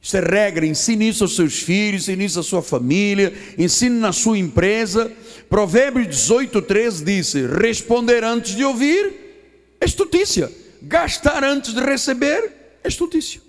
Isso 0.01 0.17
é 0.17 0.21
regra, 0.21 0.65
ensine 0.65 1.09
isso 1.09 1.25
aos 1.25 1.35
seus 1.35 1.59
filhos, 1.61 2.03
ensine 2.03 2.25
isso 2.25 2.41
à 2.41 2.43
sua 2.43 2.63
família, 2.63 3.33
ensine 3.59 3.99
na 3.99 4.13
sua 4.13 4.39
empresa. 4.39 5.13
Provérbios 5.49 6.07
18, 6.07 6.63
13 6.63 7.05
diz: 7.05 7.35
responder 7.35 8.23
antes 8.23 8.55
de 8.55 8.65
ouvir 8.65 9.77
é 9.81 9.85
estutícia, 9.85 10.51
gastar 10.83 11.43
antes 11.43 11.75
de 11.75 11.81
receber 11.81 12.79
é 12.83 12.89
estutícia, 12.89 13.41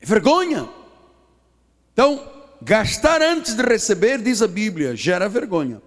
é 0.00 0.06
vergonha. 0.06 0.68
Então, 1.92 2.28
gastar 2.60 3.22
antes 3.22 3.54
de 3.54 3.62
receber, 3.62 4.20
diz 4.20 4.42
a 4.42 4.48
Bíblia, 4.48 4.96
gera 4.96 5.28
vergonha. 5.28 5.80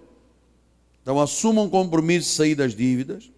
Então, 1.02 1.20
assuma 1.20 1.62
um 1.62 1.68
compromisso 1.68 2.28
de 2.28 2.34
sair 2.34 2.54
das 2.54 2.74
dívidas, 2.74 3.30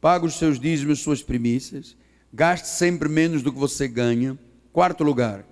pague 0.00 0.26
os 0.26 0.34
seus 0.34 0.58
dízimos, 0.58 1.00
suas 1.00 1.22
primícias, 1.22 1.96
gaste 2.32 2.68
sempre 2.68 3.08
menos 3.08 3.42
do 3.42 3.52
que 3.52 3.58
você 3.58 3.86
ganha. 3.86 4.38
Quarto 4.74 5.04
lugar, 5.04 5.44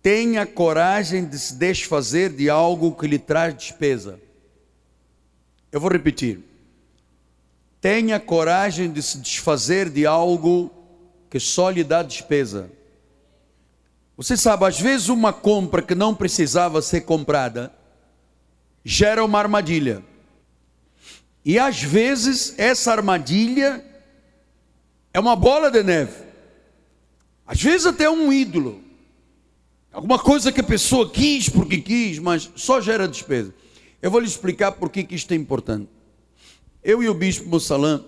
tenha 0.00 0.46
coragem 0.46 1.24
de 1.24 1.36
se 1.36 1.56
desfazer 1.56 2.30
de 2.30 2.48
algo 2.48 2.94
que 2.94 3.08
lhe 3.08 3.18
traz 3.18 3.52
despesa. 3.56 4.20
Eu 5.72 5.80
vou 5.80 5.90
repetir. 5.90 6.38
Tenha 7.80 8.20
coragem 8.20 8.92
de 8.92 9.02
se 9.02 9.18
desfazer 9.18 9.90
de 9.90 10.06
algo 10.06 10.70
que 11.28 11.40
só 11.40 11.70
lhe 11.70 11.82
dá 11.82 12.04
despesa. 12.04 12.70
Você 14.16 14.36
sabe, 14.36 14.64
às 14.64 14.80
vezes 14.80 15.08
uma 15.08 15.32
compra 15.32 15.82
que 15.82 15.96
não 15.96 16.14
precisava 16.14 16.80
ser 16.80 17.00
comprada 17.00 17.72
gera 18.84 19.24
uma 19.24 19.40
armadilha. 19.40 20.04
E 21.44 21.58
às 21.58 21.82
vezes 21.82 22.54
essa 22.56 22.92
armadilha 22.92 23.84
é 25.12 25.18
uma 25.18 25.34
bola 25.34 25.68
de 25.68 25.82
neve. 25.82 26.25
Às 27.46 27.62
vezes 27.62 27.86
até 27.86 28.10
um 28.10 28.32
ídolo. 28.32 28.82
Alguma 29.92 30.18
coisa 30.18 30.50
que 30.50 30.60
a 30.60 30.64
pessoa 30.64 31.08
quis 31.08 31.48
porque 31.48 31.78
quis, 31.78 32.18
mas 32.18 32.50
só 32.56 32.80
gera 32.80 33.06
despesa. 33.06 33.54
Eu 34.02 34.10
vou 34.10 34.20
lhe 34.20 34.26
explicar 34.26 34.72
por 34.72 34.90
que 34.90 35.06
isto 35.10 35.32
é 35.32 35.36
importante. 35.36 35.88
Eu 36.82 37.02
e 37.02 37.08
o 37.08 37.14
bispo 37.14 37.48
Mussalã 37.48 38.04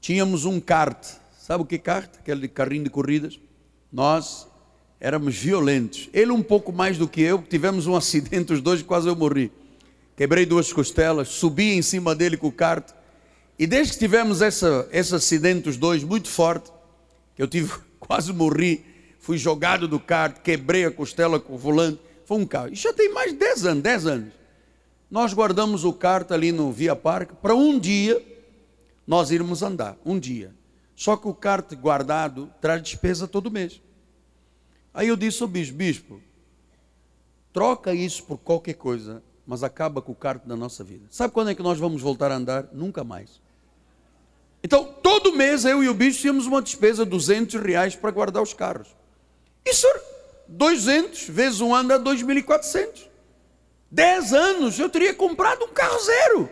tínhamos 0.00 0.44
um 0.44 0.58
kart. 0.58 1.06
Sabe 1.38 1.62
o 1.62 1.66
que 1.66 1.74
é 1.74 1.78
kart? 1.78 2.10
Aquele 2.18 2.48
carrinho 2.48 2.84
de 2.84 2.90
corridas. 2.90 3.38
Nós 3.92 4.46
éramos 4.98 5.36
violentos. 5.36 6.08
Ele 6.12 6.30
um 6.30 6.42
pouco 6.42 6.72
mais 6.72 6.96
do 6.96 7.08
que 7.08 7.20
eu, 7.20 7.42
tivemos 7.42 7.86
um 7.86 7.94
acidente, 7.96 8.52
os 8.52 8.60
dois 8.60 8.82
quase 8.82 9.08
eu 9.08 9.16
morri. 9.16 9.50
Quebrei 10.16 10.46
duas 10.46 10.72
costelas, 10.72 11.28
subi 11.28 11.72
em 11.72 11.82
cima 11.82 12.14
dele 12.14 12.36
com 12.36 12.46
o 12.46 12.52
kart. 12.52 12.88
E 13.58 13.66
desde 13.66 13.94
que 13.94 13.98
tivemos 13.98 14.40
essa, 14.40 14.88
esse 14.92 15.14
acidente, 15.14 15.68
os 15.68 15.76
dois, 15.76 16.04
muito 16.04 16.28
forte, 16.28 16.70
que 17.34 17.42
eu 17.42 17.48
tive, 17.48 17.72
quase 18.12 18.30
morri, 18.30 18.84
fui 19.18 19.38
jogado 19.38 19.88
do 19.88 19.98
kart, 19.98 20.36
quebrei 20.42 20.84
a 20.84 20.90
costela 20.90 21.40
com 21.40 21.54
o 21.54 21.56
volante, 21.56 21.98
foi 22.26 22.36
um 22.36 22.44
carro. 22.44 22.70
Isso 22.70 22.82
já 22.82 22.92
tem 22.92 23.10
mais 23.10 23.32
de 23.32 23.38
10 23.38 23.64
anos, 23.64 23.82
10 23.82 24.06
anos. 24.06 24.34
Nós 25.10 25.32
guardamos 25.32 25.82
o 25.82 25.94
kart 25.94 26.30
ali 26.30 26.52
no 26.52 26.70
Via 26.70 26.94
Parque 26.94 27.34
para 27.34 27.54
um 27.54 27.78
dia 27.78 28.22
nós 29.06 29.30
irmos 29.30 29.62
andar, 29.62 29.96
um 30.04 30.18
dia. 30.18 30.54
Só 30.94 31.16
que 31.16 31.26
o 31.26 31.32
kart 31.32 31.72
guardado 31.74 32.52
traz 32.60 32.82
despesa 32.82 33.26
todo 33.26 33.50
mês. 33.50 33.80
Aí 34.92 35.08
eu 35.08 35.16
disse 35.16 35.42
ao 35.42 35.48
bispo, 35.48 35.74
bispo, 35.74 36.20
troca 37.50 37.94
isso 37.94 38.24
por 38.24 38.36
qualquer 38.36 38.74
coisa, 38.74 39.22
mas 39.46 39.62
acaba 39.62 40.02
com 40.02 40.12
o 40.12 40.14
carro 40.14 40.42
da 40.44 40.54
nossa 40.54 40.84
vida. 40.84 41.06
Sabe 41.08 41.32
quando 41.32 41.48
é 41.48 41.54
que 41.54 41.62
nós 41.62 41.78
vamos 41.78 42.02
voltar 42.02 42.30
a 42.30 42.36
andar? 42.36 42.68
Nunca 42.74 43.02
mais. 43.02 43.40
Então, 44.64 44.84
todo 45.02 45.32
mês 45.32 45.64
eu 45.64 45.82
e 45.82 45.88
o 45.88 45.94
bispo 45.94 46.22
tínhamos 46.22 46.46
uma 46.46 46.62
despesa 46.62 47.04
de 47.04 47.10
200 47.10 47.60
reais 47.60 47.96
para 47.96 48.10
guardar 48.10 48.42
os 48.42 48.54
carros. 48.54 48.88
Isso, 49.66 49.86
200 50.48 51.28
vezes 51.28 51.60
um 51.60 51.74
ano 51.74 51.92
é 51.92 51.98
2.400. 51.98 53.08
10 53.90 54.32
anos 54.32 54.78
eu 54.78 54.88
teria 54.88 55.12
comprado 55.12 55.64
um 55.64 55.68
carro 55.68 55.98
zero. 56.00 56.48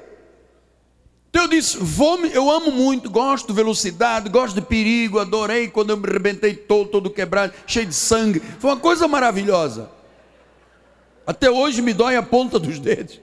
Então 1.31 1.43
eu 1.43 1.49
disse, 1.49 1.79
vou, 1.79 2.19
eu 2.27 2.51
amo 2.51 2.73
muito, 2.73 3.09
gosto 3.09 3.47
de 3.47 3.53
velocidade, 3.53 4.29
gosto 4.29 4.57
de 4.57 4.63
perigo, 4.63 5.21
adorei 5.21 5.69
quando 5.69 5.91
eu 5.91 5.97
me 5.97 6.09
arrebentei 6.09 6.55
todo, 6.55 6.91
todo 6.91 7.09
quebrado, 7.09 7.55
cheio 7.67 7.87
de 7.87 7.95
sangue. 7.95 8.41
Foi 8.59 8.71
uma 8.71 8.81
coisa 8.81 9.07
maravilhosa. 9.07 9.89
Até 11.25 11.49
hoje 11.49 11.81
me 11.81 11.95
dói 11.95 12.17
a 12.17 12.23
ponta 12.23 12.59
dos 12.59 12.81
dedos. 12.81 13.21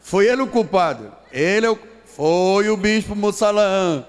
Foi 0.00 0.26
ele 0.26 0.40
o 0.40 0.46
culpado. 0.46 1.12
Ele 1.30 1.66
é 1.66 1.78
Foi 2.04 2.68
o 2.68 2.76
bispo 2.76 3.14
Mussalã. 3.14 4.04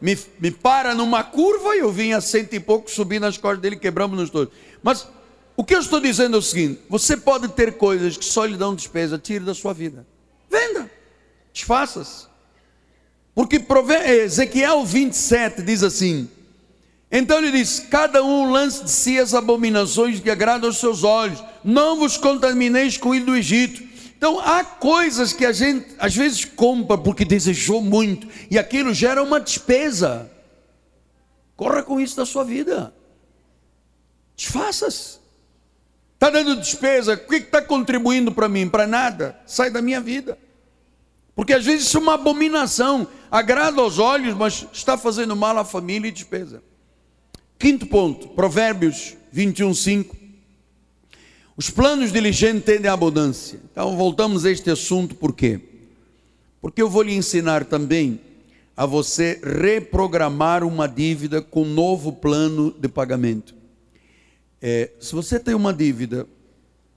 Me, 0.00 0.18
me 0.38 0.50
para 0.50 0.94
numa 0.94 1.24
curva 1.24 1.74
e 1.74 1.78
eu 1.78 1.90
vim 1.90 2.12
a 2.12 2.20
cento 2.20 2.52
e 2.54 2.60
pouco, 2.60 2.90
subi 2.90 3.18
nas 3.18 3.38
costas 3.38 3.60
dele, 3.60 3.76
quebramos 3.76 4.18
nos 4.18 4.30
dois. 4.30 4.48
Mas 4.82 5.08
o 5.56 5.64
que 5.64 5.74
eu 5.74 5.80
estou 5.80 6.00
dizendo 6.00 6.36
é 6.36 6.38
o 6.38 6.42
seguinte: 6.42 6.80
você 6.88 7.16
pode 7.16 7.48
ter 7.48 7.76
coisas 7.78 8.16
que 8.16 8.24
só 8.24 8.44
lhe 8.44 8.56
dão 8.56 8.74
despesa, 8.74 9.18
tire 9.18 9.44
da 9.44 9.54
sua 9.54 9.72
vida. 9.72 10.06
Venda, 10.50 10.90
desfaça-se. 11.52 12.26
Porque 13.34 13.62
Ezequiel 14.06 14.84
27 14.84 15.62
diz 15.62 15.82
assim: 15.82 16.28
então 17.10 17.38
ele 17.38 17.52
diz: 17.52 17.80
Cada 17.90 18.22
um 18.22 18.50
lance 18.50 18.84
de 18.84 18.90
si 18.90 19.18
as 19.18 19.34
abominações 19.34 20.20
que 20.20 20.30
agradam 20.30 20.68
aos 20.68 20.78
seus 20.78 21.04
olhos, 21.04 21.42
não 21.64 21.98
vos 21.98 22.16
contamineis 22.16 22.96
com 22.96 23.10
o 23.10 23.20
do 23.24 23.36
Egito. 23.36 23.85
Então 24.16 24.40
há 24.40 24.64
coisas 24.64 25.32
que 25.32 25.44
a 25.44 25.52
gente 25.52 25.94
às 25.98 26.14
vezes 26.14 26.44
compra 26.44 26.96
porque 26.96 27.24
desejou 27.24 27.82
muito, 27.82 28.26
e 28.50 28.58
aquilo 28.58 28.94
gera 28.94 29.22
uma 29.22 29.40
despesa. 29.40 30.30
Corra 31.54 31.82
com 31.82 32.00
isso 32.00 32.16
da 32.16 32.26
sua 32.26 32.44
vida. 32.44 32.94
Desfaça-se. 34.36 35.18
Está 36.14 36.30
dando 36.30 36.56
despesa, 36.56 37.14
o 37.14 37.18
que 37.18 37.36
está 37.36 37.60
contribuindo 37.60 38.32
para 38.32 38.48
mim? 38.48 38.68
Para 38.68 38.86
nada. 38.86 39.38
Sai 39.46 39.70
da 39.70 39.82
minha 39.82 40.00
vida. 40.00 40.38
Porque 41.34 41.52
às 41.52 41.64
vezes 41.64 41.86
isso 41.86 41.98
é 41.98 42.00
uma 42.00 42.14
abominação, 42.14 43.06
agrada 43.30 43.82
aos 43.82 43.98
olhos, 43.98 44.34
mas 44.34 44.66
está 44.72 44.96
fazendo 44.96 45.36
mal 45.36 45.58
à 45.58 45.64
família 45.64 46.08
e 46.08 46.12
despesa. 46.12 46.62
Quinto 47.58 47.86
ponto, 47.86 48.28
Provérbios 48.28 49.14
21, 49.30 49.74
5. 49.74 50.16
Os 51.56 51.70
planos 51.70 52.12
diligentes 52.12 52.64
tendem 52.64 52.90
à 52.90 52.94
abundância. 52.94 53.58
Então 53.70 53.96
voltamos 53.96 54.44
a 54.44 54.50
este 54.50 54.70
assunto, 54.70 55.14
por 55.14 55.32
quê? 55.32 55.60
Porque 56.60 56.82
eu 56.82 56.90
vou 56.90 57.02
lhe 57.02 57.14
ensinar 57.14 57.64
também 57.64 58.20
a 58.76 58.84
você 58.84 59.40
reprogramar 59.42 60.62
uma 60.64 60.86
dívida 60.86 61.40
com 61.40 61.62
um 61.62 61.72
novo 61.72 62.12
plano 62.12 62.74
de 62.78 62.88
pagamento. 62.88 63.54
É, 64.60 64.90
se 65.00 65.14
você 65.14 65.40
tem 65.40 65.54
uma 65.54 65.72
dívida 65.72 66.26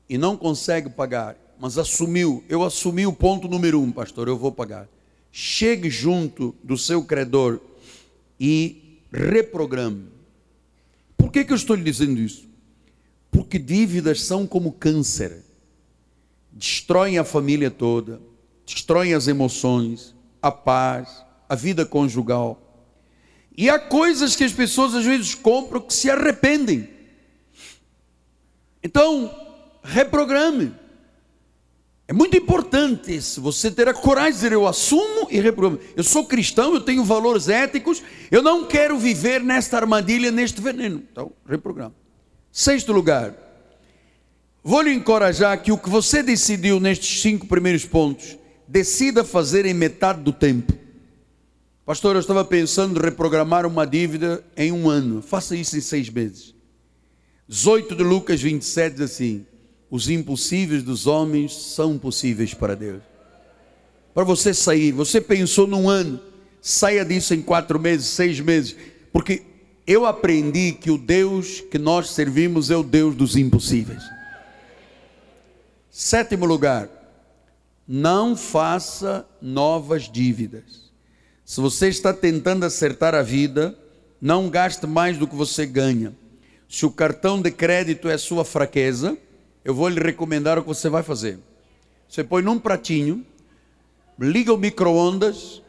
e 0.09 0.17
não 0.17 0.35
consegue 0.35 0.89
pagar, 0.89 1.37
mas 1.59 1.77
assumiu, 1.77 2.43
eu 2.49 2.63
assumi 2.63 3.05
o 3.05 3.13
ponto 3.13 3.47
número 3.47 3.81
um, 3.81 3.91
pastor, 3.91 4.27
eu 4.27 4.37
vou 4.37 4.51
pagar. 4.51 4.89
Chegue 5.31 5.89
junto 5.89 6.53
do 6.63 6.77
seu 6.77 7.03
credor 7.03 7.59
e 8.39 8.99
reprograme 9.11 10.19
por 11.29 11.33
que, 11.33 11.45
que 11.45 11.53
eu 11.53 11.57
estou 11.57 11.75
lhe 11.75 11.83
dizendo 11.83 12.19
isso? 12.19 12.48
Porque 13.31 13.59
dívidas 13.59 14.23
são 14.23 14.47
como 14.47 14.71
câncer, 14.71 15.43
destroem 16.51 17.17
a 17.17 17.23
família 17.23 17.69
toda, 17.69 18.21
destroem 18.65 19.13
as 19.13 19.27
emoções, 19.27 20.15
a 20.41 20.51
paz, 20.51 21.23
a 21.47 21.55
vida 21.55 21.85
conjugal. 21.85 22.61
E 23.57 23.69
há 23.69 23.77
coisas 23.77 24.35
que 24.35 24.43
as 24.43 24.53
pessoas 24.53 24.95
às 24.95 25.05
vezes 25.05 25.35
compram 25.35 25.81
que 25.81 25.93
se 25.93 26.09
arrependem. 26.09 26.89
Então, 28.83 29.33
reprograme. 29.83 30.73
É 32.07 32.13
muito 32.13 32.35
importante 32.35 33.15
isso, 33.15 33.39
você 33.39 33.69
ter 33.69 33.87
a 33.87 33.93
coragem 33.93 34.31
de 34.31 34.37
dizer: 34.37 34.51
Eu 34.51 34.65
assumo 34.65 35.27
e 35.29 35.39
reprogramo. 35.39 35.79
Eu 35.95 36.03
sou 36.03 36.25
cristão, 36.25 36.73
eu 36.73 36.81
tenho 36.81 37.03
valores 37.03 37.47
éticos, 37.47 38.01
eu 38.31 38.41
não 38.41 38.65
quero 38.65 38.97
viver 38.97 39.43
nesta 39.43 39.77
armadilha, 39.77 40.31
neste 40.31 40.59
veneno. 40.59 41.03
Então, 41.11 41.31
reprograma. 41.47 41.93
Sexto 42.51 42.91
lugar, 42.91 43.35
vou 44.63 44.81
lhe 44.81 44.91
encorajar 44.91 45.61
que 45.61 45.71
o 45.71 45.77
que 45.77 45.89
você 45.89 46.23
decidiu 46.23 46.79
nestes 46.79 47.21
cinco 47.21 47.47
primeiros 47.47 47.85
pontos, 47.85 48.37
decida 48.67 49.23
fazer 49.23 49.65
em 49.65 49.73
metade 49.73 50.21
do 50.21 50.33
tempo. 50.33 50.73
Pastor, 51.85 52.15
eu 52.15 52.19
estava 52.19 52.45
pensando 52.45 52.99
em 52.99 53.03
reprogramar 53.03 53.65
uma 53.65 53.85
dívida 53.85 54.43
em 54.55 54.71
um 54.71 54.89
ano. 54.89 55.21
Faça 55.21 55.55
isso 55.55 55.75
em 55.77 55.81
seis 55.81 56.09
meses. 56.09 56.53
18 57.47 57.95
de 57.95 58.03
Lucas 58.03 58.41
27 58.41 58.93
diz 58.93 59.01
assim: 59.11 59.45
os 59.89 60.07
impossíveis 60.07 60.83
dos 60.83 61.07
homens 61.07 61.53
são 61.53 61.97
possíveis 61.97 62.53
para 62.53 62.75
Deus. 62.75 63.01
Para 64.13 64.23
você 64.23 64.53
sair, 64.53 64.91
você 64.91 65.19
pensou 65.19 65.65
num 65.65 65.89
ano, 65.89 66.19
saia 66.61 67.03
disso 67.03 67.33
em 67.33 67.41
quatro 67.41 67.79
meses, 67.79 68.07
seis 68.07 68.39
meses, 68.39 68.75
porque 69.11 69.43
eu 69.89 70.05
aprendi 70.05 70.71
que 70.71 70.91
o 70.91 70.99
Deus 70.99 71.61
que 71.61 71.79
nós 71.79 72.11
servimos 72.11 72.69
é 72.69 72.75
o 72.77 72.83
Deus 72.83 73.15
dos 73.15 73.35
impossíveis. 73.35 74.03
Sétimo 75.89 76.45
lugar, 76.45 76.87
não 77.87 78.37
faça 78.37 79.25
novas 79.41 80.03
dívidas. 80.03 80.91
Se 81.43 81.59
você 81.59 81.87
está 81.87 82.13
tentando 82.13 82.67
acertar 82.67 83.15
a 83.15 83.23
vida, 83.23 83.75
não 84.21 84.47
gaste 84.47 84.85
mais 84.85 85.17
do 85.17 85.27
que 85.27 85.35
você 85.35 85.65
ganha. 85.65 86.15
Se 86.69 86.85
o 86.85 86.91
cartão 86.91 87.41
de 87.41 87.49
crédito 87.49 88.07
é 88.07 88.15
sua 88.19 88.45
fraqueza, 88.45 89.17
eu 89.65 89.73
vou 89.73 89.89
lhe 89.89 89.99
recomendar 89.99 90.59
o 90.59 90.61
que 90.61 90.67
você 90.67 90.87
vai 90.87 91.01
fazer. 91.01 91.39
Você 92.07 92.23
põe 92.23 92.43
num 92.43 92.59
pratinho, 92.59 93.25
liga 94.19 94.53
o 94.53 94.57
micro-ondas 94.57 95.63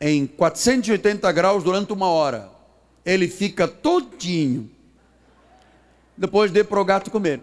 em 0.00 0.26
480 0.26 1.30
graus 1.32 1.62
durante 1.62 1.92
uma 1.92 2.06
hora. 2.06 2.56
Ele 3.08 3.26
fica 3.26 3.66
todinho. 3.66 4.70
Depois 6.14 6.50
dê 6.50 6.62
para 6.62 6.78
o 6.78 6.84
gato 6.84 7.10
comer. 7.10 7.40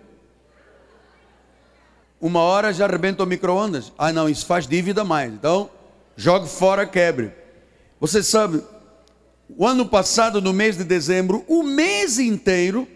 Uma 2.22 2.42
hora 2.42 2.72
já 2.72 2.86
arrebenta 2.86 3.24
o 3.24 3.26
micro-ondas. 3.26 3.92
Ah, 3.98 4.14
não, 4.14 4.30
isso 4.30 4.46
faz 4.46 4.68
dívida 4.68 5.04
mais. 5.04 5.34
Então, 5.34 5.72
jogue 6.16 6.48
fora, 6.48 6.86
quebre. 6.86 7.32
Você 8.00 8.22
sabe, 8.22 8.62
o 9.50 9.66
ano 9.66 9.88
passado, 9.88 10.40
no 10.40 10.54
mês 10.54 10.78
de 10.78 10.84
dezembro, 10.84 11.44
o 11.48 11.64
mês 11.64 12.20
inteiro, 12.20 12.88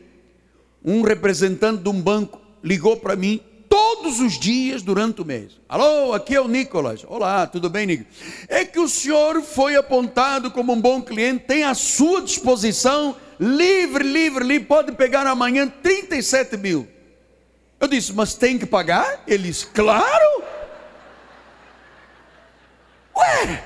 um 0.85 1.01
representante 1.01 1.81
de 1.81 1.89
um 1.89 1.99
banco 1.99 2.39
ligou 2.63 2.97
para 2.97 3.15
mim 3.15 3.41
todos 3.89 4.19
os 4.19 4.37
dias 4.37 4.83
durante 4.83 5.19
o 5.19 5.25
mês. 5.25 5.59
Alô, 5.67 6.13
aqui 6.13 6.35
é 6.35 6.41
o 6.41 6.47
Nicolas. 6.47 7.03
Olá, 7.07 7.47
tudo 7.47 7.71
bem, 7.71 7.87
Nicolas? 7.87 8.13
É 8.47 8.63
que 8.63 8.79
o 8.79 8.87
senhor 8.87 9.41
foi 9.41 9.75
apontado 9.75 10.51
como 10.51 10.73
um 10.73 10.79
bom 10.79 11.01
cliente, 11.01 11.45
tem 11.45 11.63
à 11.63 11.73
sua 11.73 12.21
disposição, 12.21 13.15
livre, 13.39 14.03
livre, 14.03 14.43
livre, 14.43 14.67
pode 14.67 14.91
pegar 14.91 15.25
amanhã 15.25 15.67
37 15.67 16.55
mil. 16.55 16.87
Eu 17.79 17.87
disse, 17.87 18.13
mas 18.13 18.35
tem 18.35 18.59
que 18.59 18.65
pagar? 18.67 19.23
Ele 19.25 19.47
disse, 19.47 19.65
claro. 19.65 20.43
Ué, 23.17 23.65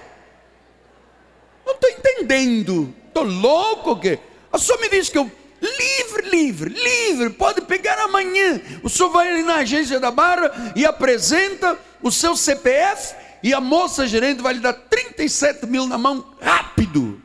não 1.65 1.73
estou 1.73 1.89
entendendo. 1.89 2.95
Estou 3.09 3.23
louco 3.23 3.91
o 3.91 3.99
quê? 3.99 4.19
A 4.53 4.57
senhora 4.57 4.83
me 4.83 4.89
disse 4.89 5.11
que 5.11 5.17
eu 5.17 5.29
Livre, 5.63 6.29
livre, 6.29 6.73
livre, 6.73 7.29
pode 7.29 7.61
pegar 7.61 7.97
amanhã. 7.99 8.61
O 8.83 8.89
senhor 8.89 9.09
vai 9.09 9.29
ali 9.29 9.43
na 9.43 9.55
agência 9.57 9.97
da 9.97 10.11
barra 10.11 10.73
e 10.75 10.85
apresenta 10.85 11.79
o 12.01 12.11
seu 12.11 12.35
CPF 12.35 13.15
e 13.41 13.53
a 13.53 13.61
moça 13.61 14.05
gerente 14.05 14.41
vai 14.41 14.55
lhe 14.55 14.59
dar 14.59 14.73
37 14.73 15.65
mil 15.65 15.87
na 15.87 15.97
mão, 15.97 16.35
rápido. 16.41 17.21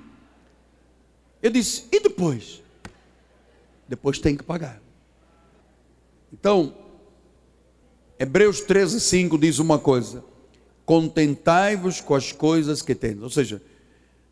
Eu 1.42 1.50
disse, 1.50 1.84
e 1.90 1.98
depois? 1.98 2.62
Depois 3.88 4.20
tem 4.20 4.36
que 4.36 4.44
pagar. 4.44 4.80
Então, 6.32 6.74
Hebreus 8.18 8.60
13, 8.60 9.00
5 9.00 9.36
diz 9.38 9.58
uma 9.58 9.78
coisa: 9.78 10.24
contentai-vos 10.84 12.00
com 12.00 12.14
as 12.14 12.30
coisas 12.30 12.82
que 12.82 12.94
tens. 12.94 13.20
Ou 13.20 13.30
seja, 13.30 13.60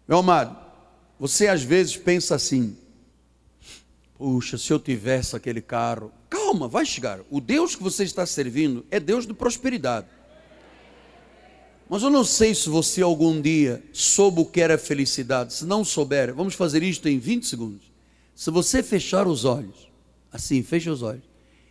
meu 0.06 0.18
amado, 0.18 0.56
você 1.18 1.48
às 1.48 1.62
vezes 1.62 1.96
pensa 1.96 2.34
assim, 2.34 2.76
Puxa, 4.18 4.56
se 4.56 4.72
eu 4.72 4.78
tivesse 4.78 5.36
aquele 5.36 5.60
carro. 5.60 6.10
Calma, 6.30 6.68
vai 6.68 6.86
chegar. 6.86 7.20
O 7.30 7.40
Deus 7.40 7.76
que 7.76 7.82
você 7.82 8.04
está 8.04 8.24
servindo 8.24 8.84
é 8.90 8.98
Deus 8.98 9.26
de 9.26 9.34
prosperidade. 9.34 10.06
Mas 11.88 12.02
eu 12.02 12.10
não 12.10 12.24
sei 12.24 12.54
se 12.54 12.68
você 12.68 13.02
algum 13.02 13.40
dia 13.40 13.82
soube 13.92 14.40
o 14.40 14.46
que 14.46 14.60
era 14.60 14.76
felicidade. 14.76 15.52
Se 15.52 15.64
não 15.64 15.84
souber, 15.84 16.34
vamos 16.34 16.54
fazer 16.54 16.82
isto 16.82 17.08
em 17.08 17.18
20 17.18 17.46
segundos. 17.46 17.92
Se 18.34 18.50
você 18.50 18.82
fechar 18.82 19.26
os 19.26 19.44
olhos, 19.44 19.90
assim, 20.32 20.62
fecha 20.62 20.90
os 20.90 21.02
olhos, 21.02 21.22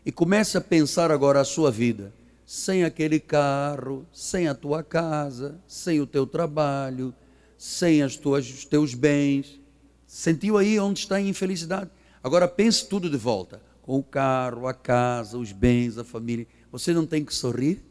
e 0.05 0.11
comece 0.11 0.57
a 0.57 0.61
pensar 0.61 1.11
agora 1.11 1.41
a 1.41 1.45
sua 1.45 1.69
vida, 1.69 2.13
sem 2.45 2.83
aquele 2.83 3.19
carro, 3.19 4.05
sem 4.13 4.47
a 4.47 4.53
tua 4.53 4.83
casa, 4.83 5.59
sem 5.67 5.99
o 5.99 6.07
teu 6.07 6.25
trabalho, 6.27 7.13
sem 7.57 8.03
as 8.03 8.15
tuas, 8.15 8.47
os 8.47 8.65
teus 8.65 8.93
bens. 8.93 9.59
Sentiu 10.07 10.57
aí 10.57 10.79
onde 10.79 10.99
está 10.99 11.15
a 11.15 11.21
infelicidade? 11.21 11.89
Agora 12.25 12.47
pense 12.47 12.87
tudo 12.87 13.07
de 13.07 13.17
volta: 13.17 13.61
com 13.83 13.99
o 13.99 14.03
carro, 14.03 14.67
a 14.67 14.73
casa, 14.73 15.37
os 15.37 15.51
bens, 15.51 15.99
a 15.99 16.03
família. 16.03 16.47
Você 16.71 16.91
não 16.91 17.05
tem 17.05 17.23
que 17.23 17.31
sorrir? 17.31 17.83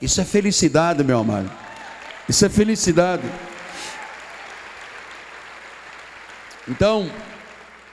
Isso 0.00 0.20
é 0.20 0.24
felicidade, 0.24 1.02
meu 1.02 1.18
amado. 1.18 1.50
Isso 2.28 2.46
é 2.46 2.48
felicidade. 2.48 3.24
Então, 6.68 7.10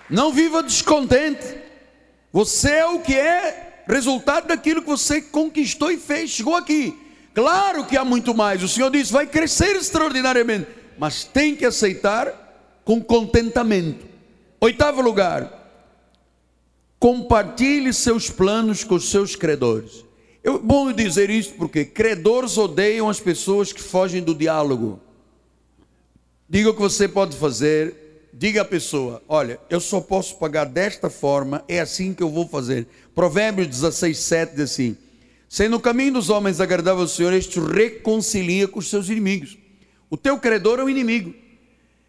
não 0.07 0.31
viva 0.31 0.61
descontente. 0.61 1.57
Você 2.31 2.69
é 2.69 2.85
o 2.85 2.99
que 2.99 3.15
é 3.15 3.83
resultado 3.87 4.47
daquilo 4.47 4.83
que 4.83 4.87
você 4.87 5.23
conquistou 5.23 5.89
e 5.89 5.97
fez. 5.97 6.29
Chegou 6.29 6.55
aqui. 6.55 6.95
Claro 7.33 7.83
que 7.83 7.97
há 7.97 8.05
muito 8.05 8.35
mais. 8.35 8.61
O 8.61 8.67
Senhor 8.67 8.91
diz: 8.91 9.09
vai 9.09 9.25
crescer 9.25 9.75
extraordinariamente, 9.75 10.67
mas 10.99 11.23
tem 11.23 11.55
que 11.55 11.65
aceitar 11.65 12.79
com 12.85 13.01
contentamento. 13.01 14.08
Oitavo 14.61 15.01
lugar, 15.01 15.59
compartilhe 16.99 17.93
seus 17.93 18.29
planos 18.29 18.83
com 18.83 18.95
os 18.95 19.09
seus 19.09 19.35
credores. 19.35 20.03
É 20.43 20.51
bom 20.51 20.91
dizer 20.91 21.29
isso 21.29 21.53
porque 21.53 21.85
credores 21.85 22.57
odeiam 22.57 23.09
as 23.09 23.19
pessoas 23.19 23.71
que 23.71 23.81
fogem 23.81 24.21
do 24.21 24.35
diálogo. 24.35 24.99
Diga 26.49 26.71
o 26.71 26.73
que 26.73 26.81
você 26.81 27.07
pode 27.07 27.37
fazer, 27.37 28.29
diga 28.33 28.63
à 28.63 28.65
pessoa: 28.65 29.21
olha, 29.29 29.59
eu 29.69 29.79
só 29.79 30.01
posso 30.01 30.35
pagar 30.37 30.65
desta 30.65 31.09
forma, 31.09 31.63
é 31.67 31.79
assim 31.79 32.13
que 32.13 32.23
eu 32.23 32.29
vou 32.29 32.47
fazer. 32.47 32.85
Provérbios 33.15 33.67
16, 33.67 34.17
7 34.17 34.51
diz 34.55 34.71
assim: 34.71 34.97
Sendo 35.47 35.77
o 35.77 35.79
caminho 35.79 36.13
dos 36.13 36.29
homens 36.29 36.59
agradável 36.59 37.01
ao 37.01 37.07
Senhor, 37.07 37.31
este 37.31 37.59
reconcilia 37.59 38.67
com 38.67 38.79
os 38.79 38.89
seus 38.89 39.07
inimigos. 39.07 39.57
O 40.09 40.17
teu 40.17 40.37
credor 40.37 40.79
é 40.79 40.83
o 40.83 40.89
inimigo. 40.89 41.33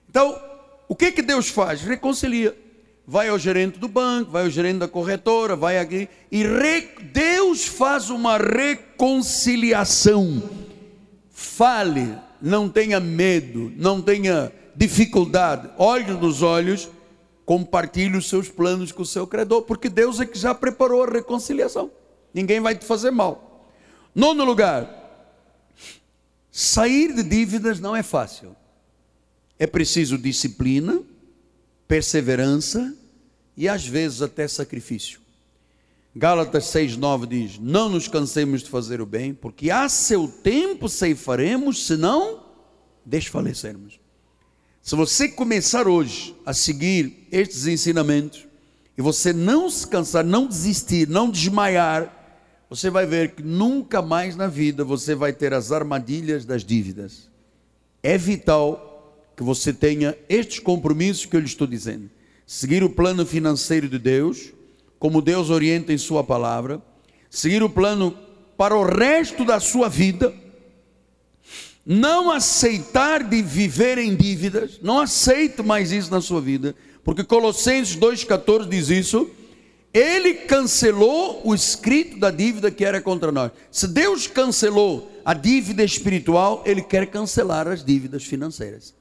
Então, 0.08 0.49
o 0.90 0.96
que 0.96 1.12
que 1.12 1.22
Deus 1.22 1.48
faz? 1.48 1.82
Reconcilia 1.82 2.58
vai 3.06 3.28
ao 3.28 3.38
gerente 3.38 3.78
do 3.78 3.86
banco, 3.86 4.32
vai 4.32 4.42
ao 4.42 4.50
gerente 4.50 4.80
da 4.80 4.88
corretora, 4.88 5.54
vai 5.54 5.78
aqui 5.78 6.08
e 6.32 6.42
re... 6.42 6.88
Deus 7.12 7.64
faz 7.64 8.10
uma 8.10 8.36
reconciliação. 8.36 10.42
Fale, 11.30 12.18
não 12.42 12.68
tenha 12.68 12.98
medo, 12.98 13.72
não 13.76 14.02
tenha 14.02 14.50
dificuldade. 14.74 15.70
Olhe 15.78 16.12
nos 16.12 16.42
olhos, 16.42 16.88
compartilhe 17.46 18.16
os 18.16 18.28
seus 18.28 18.48
planos 18.48 18.90
com 18.90 19.02
o 19.02 19.06
seu 19.06 19.28
credor, 19.28 19.62
porque 19.62 19.88
Deus 19.88 20.18
é 20.18 20.26
que 20.26 20.36
já 20.36 20.52
preparou 20.52 21.04
a 21.04 21.08
reconciliação. 21.08 21.88
Ninguém 22.34 22.58
vai 22.58 22.74
te 22.74 22.84
fazer 22.84 23.12
mal. 23.12 23.70
Nono 24.12 24.44
lugar, 24.44 24.90
sair 26.50 27.14
de 27.14 27.22
dívidas 27.22 27.78
não 27.78 27.94
é 27.94 28.02
fácil. 28.02 28.56
É 29.60 29.66
preciso 29.66 30.16
disciplina, 30.16 31.02
perseverança 31.86 32.96
e 33.54 33.68
às 33.68 33.86
vezes 33.86 34.22
até 34.22 34.48
sacrifício. 34.48 35.20
Gálatas 36.16 36.64
6,9 36.64 37.26
diz: 37.26 37.58
Não 37.58 37.90
nos 37.90 38.08
cansemos 38.08 38.62
de 38.62 38.70
fazer 38.70 39.02
o 39.02 39.06
bem, 39.06 39.34
porque 39.34 39.70
a 39.70 39.86
seu 39.90 40.26
tempo 40.26 40.88
ceifaremos, 40.88 41.86
se 41.86 41.94
não 41.98 42.42
desfalecermos. 43.04 44.00
Se 44.80 44.96
você 44.96 45.28
começar 45.28 45.86
hoje 45.86 46.34
a 46.46 46.54
seguir 46.54 47.28
estes 47.30 47.66
ensinamentos, 47.66 48.46
e 48.96 49.02
você 49.02 49.30
não 49.30 49.68
se 49.68 49.86
cansar, 49.86 50.24
não 50.24 50.46
desistir, 50.46 51.06
não 51.06 51.30
desmaiar, 51.30 52.16
você 52.70 52.88
vai 52.88 53.04
ver 53.04 53.34
que 53.34 53.42
nunca 53.42 54.00
mais 54.00 54.36
na 54.36 54.46
vida 54.46 54.84
você 54.84 55.14
vai 55.14 55.34
ter 55.34 55.52
as 55.52 55.70
armadilhas 55.70 56.46
das 56.46 56.64
dívidas. 56.64 57.28
É 58.02 58.16
vital 58.16 58.89
que 59.40 59.44
você 59.44 59.72
tenha 59.72 60.14
estes 60.28 60.58
compromissos 60.58 61.24
que 61.24 61.34
eu 61.34 61.40
lhe 61.40 61.46
estou 61.46 61.66
dizendo 61.66 62.10
seguir 62.44 62.84
o 62.84 62.90
plano 62.90 63.24
financeiro 63.24 63.88
de 63.88 63.98
Deus, 63.98 64.52
como 64.98 65.22
Deus 65.22 65.48
orienta 65.48 65.94
em 65.94 65.96
Sua 65.96 66.22
palavra, 66.22 66.82
seguir 67.30 67.62
o 67.62 67.70
plano 67.70 68.14
para 68.58 68.76
o 68.76 68.84
resto 68.84 69.42
da 69.42 69.58
sua 69.58 69.88
vida, 69.88 70.34
não 71.86 72.30
aceitar 72.30 73.22
de 73.22 73.40
viver 73.40 73.96
em 73.96 74.14
dívidas, 74.14 74.78
não 74.82 75.00
aceito 75.00 75.64
mais 75.64 75.90
isso 75.90 76.10
na 76.10 76.20
sua 76.20 76.42
vida, 76.42 76.74
porque 77.02 77.24
Colossenses 77.24 77.96
2,14 77.96 78.68
diz 78.68 78.90
isso. 78.90 79.30
Ele 79.94 80.34
cancelou 80.34 81.40
o 81.44 81.54
escrito 81.54 82.18
da 82.18 82.30
dívida 82.30 82.70
que 82.70 82.84
era 82.84 83.00
contra 83.00 83.32
nós. 83.32 83.52
Se 83.72 83.88
Deus 83.88 84.26
cancelou 84.26 85.10
a 85.24 85.32
dívida 85.32 85.82
espiritual, 85.82 86.62
Ele 86.66 86.82
quer 86.82 87.06
cancelar 87.06 87.66
as 87.66 87.82
dívidas 87.82 88.24
financeiras. 88.24 88.99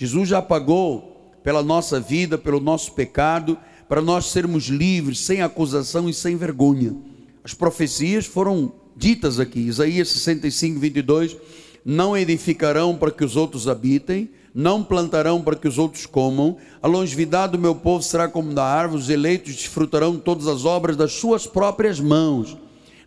Jesus 0.00 0.30
já 0.30 0.40
pagou 0.40 1.30
pela 1.44 1.62
nossa 1.62 2.00
vida, 2.00 2.38
pelo 2.38 2.58
nosso 2.58 2.92
pecado, 2.92 3.58
para 3.86 4.00
nós 4.00 4.30
sermos 4.30 4.64
livres, 4.68 5.20
sem 5.20 5.42
acusação 5.42 6.08
e 6.08 6.14
sem 6.14 6.36
vergonha. 6.36 6.96
As 7.44 7.52
profecias 7.52 8.24
foram 8.24 8.72
ditas 8.96 9.38
aqui, 9.38 9.60
Isaías 9.60 10.08
65, 10.08 10.80
22. 10.80 11.36
Não 11.84 12.16
edificarão 12.16 12.96
para 12.96 13.10
que 13.10 13.22
os 13.22 13.36
outros 13.36 13.68
habitem, 13.68 14.30
não 14.54 14.82
plantarão 14.82 15.42
para 15.42 15.54
que 15.54 15.68
os 15.68 15.76
outros 15.76 16.06
comam. 16.06 16.56
A 16.82 16.88
longevidade 16.88 17.52
do 17.52 17.58
meu 17.58 17.74
povo 17.74 18.02
será 18.02 18.26
como 18.26 18.54
da 18.54 18.64
árvore, 18.64 19.02
os 19.02 19.10
eleitos 19.10 19.54
desfrutarão 19.54 20.16
todas 20.16 20.46
as 20.46 20.64
obras 20.64 20.96
das 20.96 21.12
suas 21.12 21.46
próprias 21.46 22.00
mãos. 22.00 22.56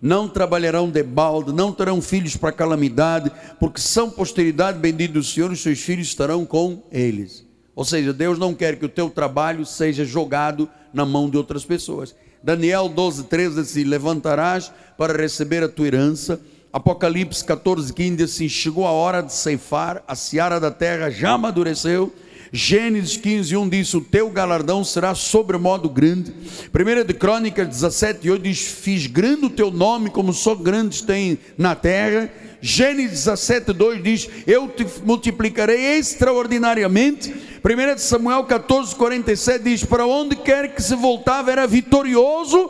Não 0.03 0.27
trabalharão 0.27 0.89
de 0.89 1.01
balde, 1.01 1.53
não 1.53 1.71
terão 1.71 2.01
filhos 2.01 2.35
para 2.35 2.51
calamidade, 2.51 3.31
porque 3.57 3.79
são 3.79 4.09
posteridade 4.09 4.77
bendita 4.77 5.13
do 5.13 5.23
Senhor, 5.23 5.49
os 5.49 5.61
seus 5.61 5.79
filhos 5.79 6.07
estarão 6.07 6.45
com 6.45 6.83
eles. 6.91 7.47
Ou 7.73 7.85
seja, 7.85 8.11
Deus 8.11 8.37
não 8.37 8.53
quer 8.53 8.77
que 8.77 8.83
o 8.83 8.89
teu 8.89 9.09
trabalho 9.09 9.65
seja 9.65 10.03
jogado 10.03 10.67
na 10.93 11.05
mão 11.05 11.29
de 11.29 11.37
outras 11.37 11.63
pessoas. 11.63 12.13
Daniel 12.43 12.89
12, 12.89 13.23
13 13.23 13.55
diz 13.55 13.71
assim: 13.71 13.85
Levantarás 13.85 14.73
para 14.97 15.17
receber 15.17 15.63
a 15.63 15.69
tua 15.69 15.87
herança. 15.87 16.37
Apocalipse 16.73 17.41
14, 17.45 17.93
15 17.93 18.15
diz 18.17 18.33
assim: 18.33 18.49
Chegou 18.49 18.85
a 18.85 18.91
hora 18.91 19.21
de 19.21 19.31
ceifar, 19.31 20.03
a 20.05 20.15
seara 20.15 20.59
da 20.59 20.69
terra 20.69 21.09
já 21.09 21.31
amadureceu. 21.31 22.13
Gênesis 22.55 23.17
15, 23.17 23.57
1 23.57 23.67
diz: 23.67 23.93
O 23.95 24.01
teu 24.01 24.29
galardão 24.29 24.83
será 24.83 25.15
sobremodo 25.15 25.89
grande. 25.89 26.31
1 26.71 27.03
de 27.03 27.13
Crônicas 27.15 27.67
17, 27.67 28.29
8 28.29 28.43
diz: 28.43 28.61
Fiz 28.61 29.07
grande 29.07 29.45
o 29.45 29.49
teu 29.49 29.71
nome, 29.71 30.11
como 30.11 30.31
só 30.31 30.53
grandes 30.53 31.01
tem 31.01 31.39
na 31.57 31.73
terra. 31.73 32.31
Gênesis 32.61 33.25
17, 33.25 33.73
2 33.73 34.03
diz: 34.03 34.29
Eu 34.45 34.67
te 34.67 34.85
multiplicarei 35.03 35.97
extraordinariamente. 35.97 37.33
1 37.33 37.97
Samuel 37.97 38.43
14, 38.43 38.95
47 38.97 39.63
diz: 39.63 39.83
Para 39.83 40.05
onde 40.05 40.35
quer 40.35 40.75
que 40.75 40.83
se 40.83 40.95
voltava 40.95 41.51
era 41.51 41.65
vitorioso, 41.65 42.69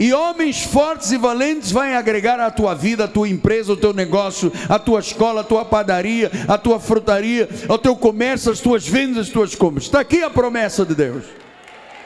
e 0.00 0.14
homens 0.14 0.62
fortes 0.62 1.12
e 1.12 1.18
valentes 1.18 1.70
vai 1.70 1.94
agregar 1.94 2.40
à 2.40 2.50
tua 2.50 2.74
vida, 2.74 3.04
à 3.04 3.08
tua 3.08 3.28
empresa, 3.28 3.72
ao 3.72 3.76
teu 3.76 3.92
negócio, 3.92 4.50
à 4.66 4.78
tua 4.78 4.98
escola, 4.98 5.42
à 5.42 5.44
tua 5.44 5.62
padaria, 5.62 6.30
à 6.48 6.56
tua 6.56 6.80
frutaria, 6.80 7.46
ao 7.68 7.76
teu 7.76 7.94
comércio, 7.94 8.50
às 8.50 8.60
tuas 8.60 8.88
vendas, 8.88 9.26
às 9.26 9.28
tuas 9.28 9.54
compras. 9.54 9.84
Está 9.84 10.00
aqui 10.00 10.22
a 10.22 10.30
promessa 10.30 10.86
de 10.86 10.94
Deus. 10.94 11.24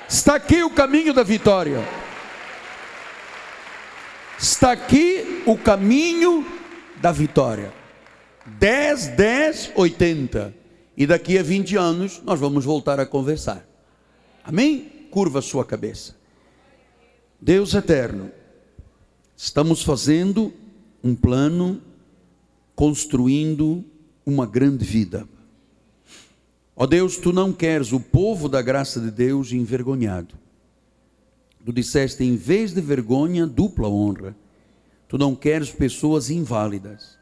Está 0.08 0.34
aqui 0.34 0.60
o 0.64 0.70
caminho 0.70 1.14
da 1.14 1.22
vitória. 1.22 1.86
Está 4.36 4.72
aqui 4.72 5.44
o 5.46 5.56
caminho 5.56 6.44
da 7.00 7.12
vitória. 7.12 7.72
10, 8.44 9.06
10, 9.06 9.70
80. 9.76 10.52
E 10.96 11.06
daqui 11.06 11.38
a 11.38 11.44
20 11.44 11.76
anos 11.76 12.20
nós 12.24 12.40
vamos 12.40 12.64
voltar 12.64 12.98
a 12.98 13.06
conversar. 13.06 13.64
Amém? 14.42 15.06
Curva 15.12 15.38
a 15.38 15.42
sua 15.42 15.64
cabeça. 15.64 16.23
Deus 17.44 17.74
eterno, 17.74 18.30
estamos 19.36 19.82
fazendo 19.82 20.50
um 21.02 21.14
plano, 21.14 21.78
construindo 22.74 23.84
uma 24.24 24.46
grande 24.46 24.82
vida. 24.82 25.28
Ó 26.74 26.86
Deus, 26.86 27.18
tu 27.18 27.34
não 27.34 27.52
queres 27.52 27.92
o 27.92 28.00
povo 28.00 28.48
da 28.48 28.62
graça 28.62 28.98
de 28.98 29.10
Deus 29.10 29.52
envergonhado. 29.52 30.34
Tu 31.62 31.70
disseste, 31.70 32.24
em 32.24 32.34
vez 32.34 32.72
de 32.72 32.80
vergonha, 32.80 33.46
dupla 33.46 33.90
honra. 33.90 34.34
Tu 35.06 35.18
não 35.18 35.34
queres 35.34 35.70
pessoas 35.70 36.30
inválidas. 36.30 37.18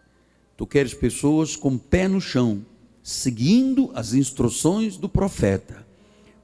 Tu 0.56 0.64
queres 0.68 0.94
pessoas 0.94 1.56
com 1.56 1.76
pé 1.76 2.06
no 2.06 2.20
chão, 2.20 2.64
seguindo 3.02 3.90
as 3.92 4.14
instruções 4.14 4.96
do 4.96 5.08
profeta. 5.08 5.84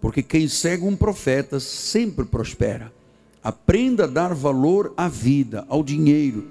Porque 0.00 0.20
quem 0.20 0.48
segue 0.48 0.82
um 0.82 0.96
profeta 0.96 1.60
sempre 1.60 2.24
prospera. 2.24 2.97
Aprenda 3.48 4.04
a 4.04 4.06
dar 4.06 4.34
valor 4.34 4.92
à 4.94 5.08
vida, 5.08 5.64
ao 5.70 5.82
dinheiro. 5.82 6.48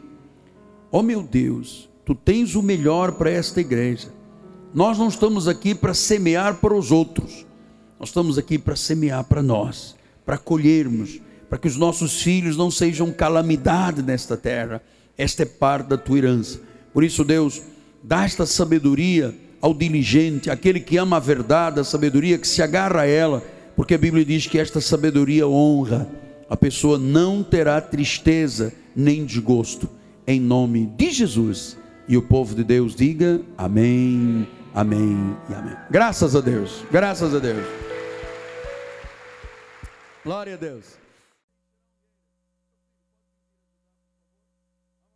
Oh 0.91 1.03
meu 1.03 1.21
Deus, 1.21 1.87
tu 2.03 2.15
tens 2.15 2.55
o 2.55 2.63
melhor 2.63 3.11
para 3.11 3.29
esta 3.29 3.61
igreja. 3.61 4.07
Nós 4.73 4.97
não 4.97 5.07
estamos 5.07 5.47
aqui 5.47 5.75
para 5.75 5.93
semear 5.93 6.55
para 6.55 6.73
os 6.73 6.91
outros. 6.91 7.45
Nós 7.99 8.09
estamos 8.09 8.39
aqui 8.39 8.57
para 8.57 8.75
semear 8.75 9.23
para 9.25 9.43
nós, 9.43 9.95
para 10.25 10.39
colhermos, 10.39 11.21
para 11.47 11.59
que 11.59 11.67
os 11.67 11.77
nossos 11.77 12.19
filhos 12.19 12.57
não 12.57 12.71
sejam 12.71 13.11
calamidade 13.11 14.01
nesta 14.01 14.35
terra. 14.35 14.81
Esta 15.15 15.43
é 15.43 15.45
parte 15.45 15.89
da 15.89 15.99
tua 15.99 16.17
herança. 16.17 16.59
Por 16.91 17.03
isso, 17.03 17.23
Deus, 17.23 17.61
dá 18.01 18.25
esta 18.25 18.47
sabedoria 18.47 19.35
ao 19.61 19.71
diligente, 19.71 20.49
aquele 20.49 20.79
que 20.79 20.97
ama 20.97 21.17
a 21.17 21.19
verdade, 21.19 21.79
a 21.79 21.83
sabedoria 21.83 22.39
que 22.39 22.47
se 22.47 22.63
agarra 22.63 23.01
a 23.01 23.07
ela, 23.07 23.43
porque 23.75 23.93
a 23.93 23.99
Bíblia 23.99 24.25
diz 24.25 24.47
que 24.47 24.57
esta 24.57 24.81
sabedoria 24.81 25.47
honra. 25.47 26.25
A 26.49 26.55
pessoa 26.55 26.97
não 26.97 27.43
terá 27.43 27.81
tristeza 27.81 28.73
nem 28.95 29.25
desgosto, 29.25 29.89
em 30.25 30.39
nome 30.39 30.85
de 30.97 31.11
Jesus. 31.11 31.77
E 32.07 32.15
o 32.15 32.21
povo 32.21 32.55
de 32.55 32.63
Deus 32.63 32.95
diga 32.95 33.41
amém, 33.57 34.47
amém 34.73 35.35
e 35.49 35.53
amém. 35.53 35.75
Graças 35.89 36.35
a 36.35 36.41
Deus, 36.41 36.83
graças 36.91 37.35
a 37.35 37.39
Deus. 37.39 37.65
Glória 40.23 40.53
a 40.53 40.57
Deus. 40.57 41.07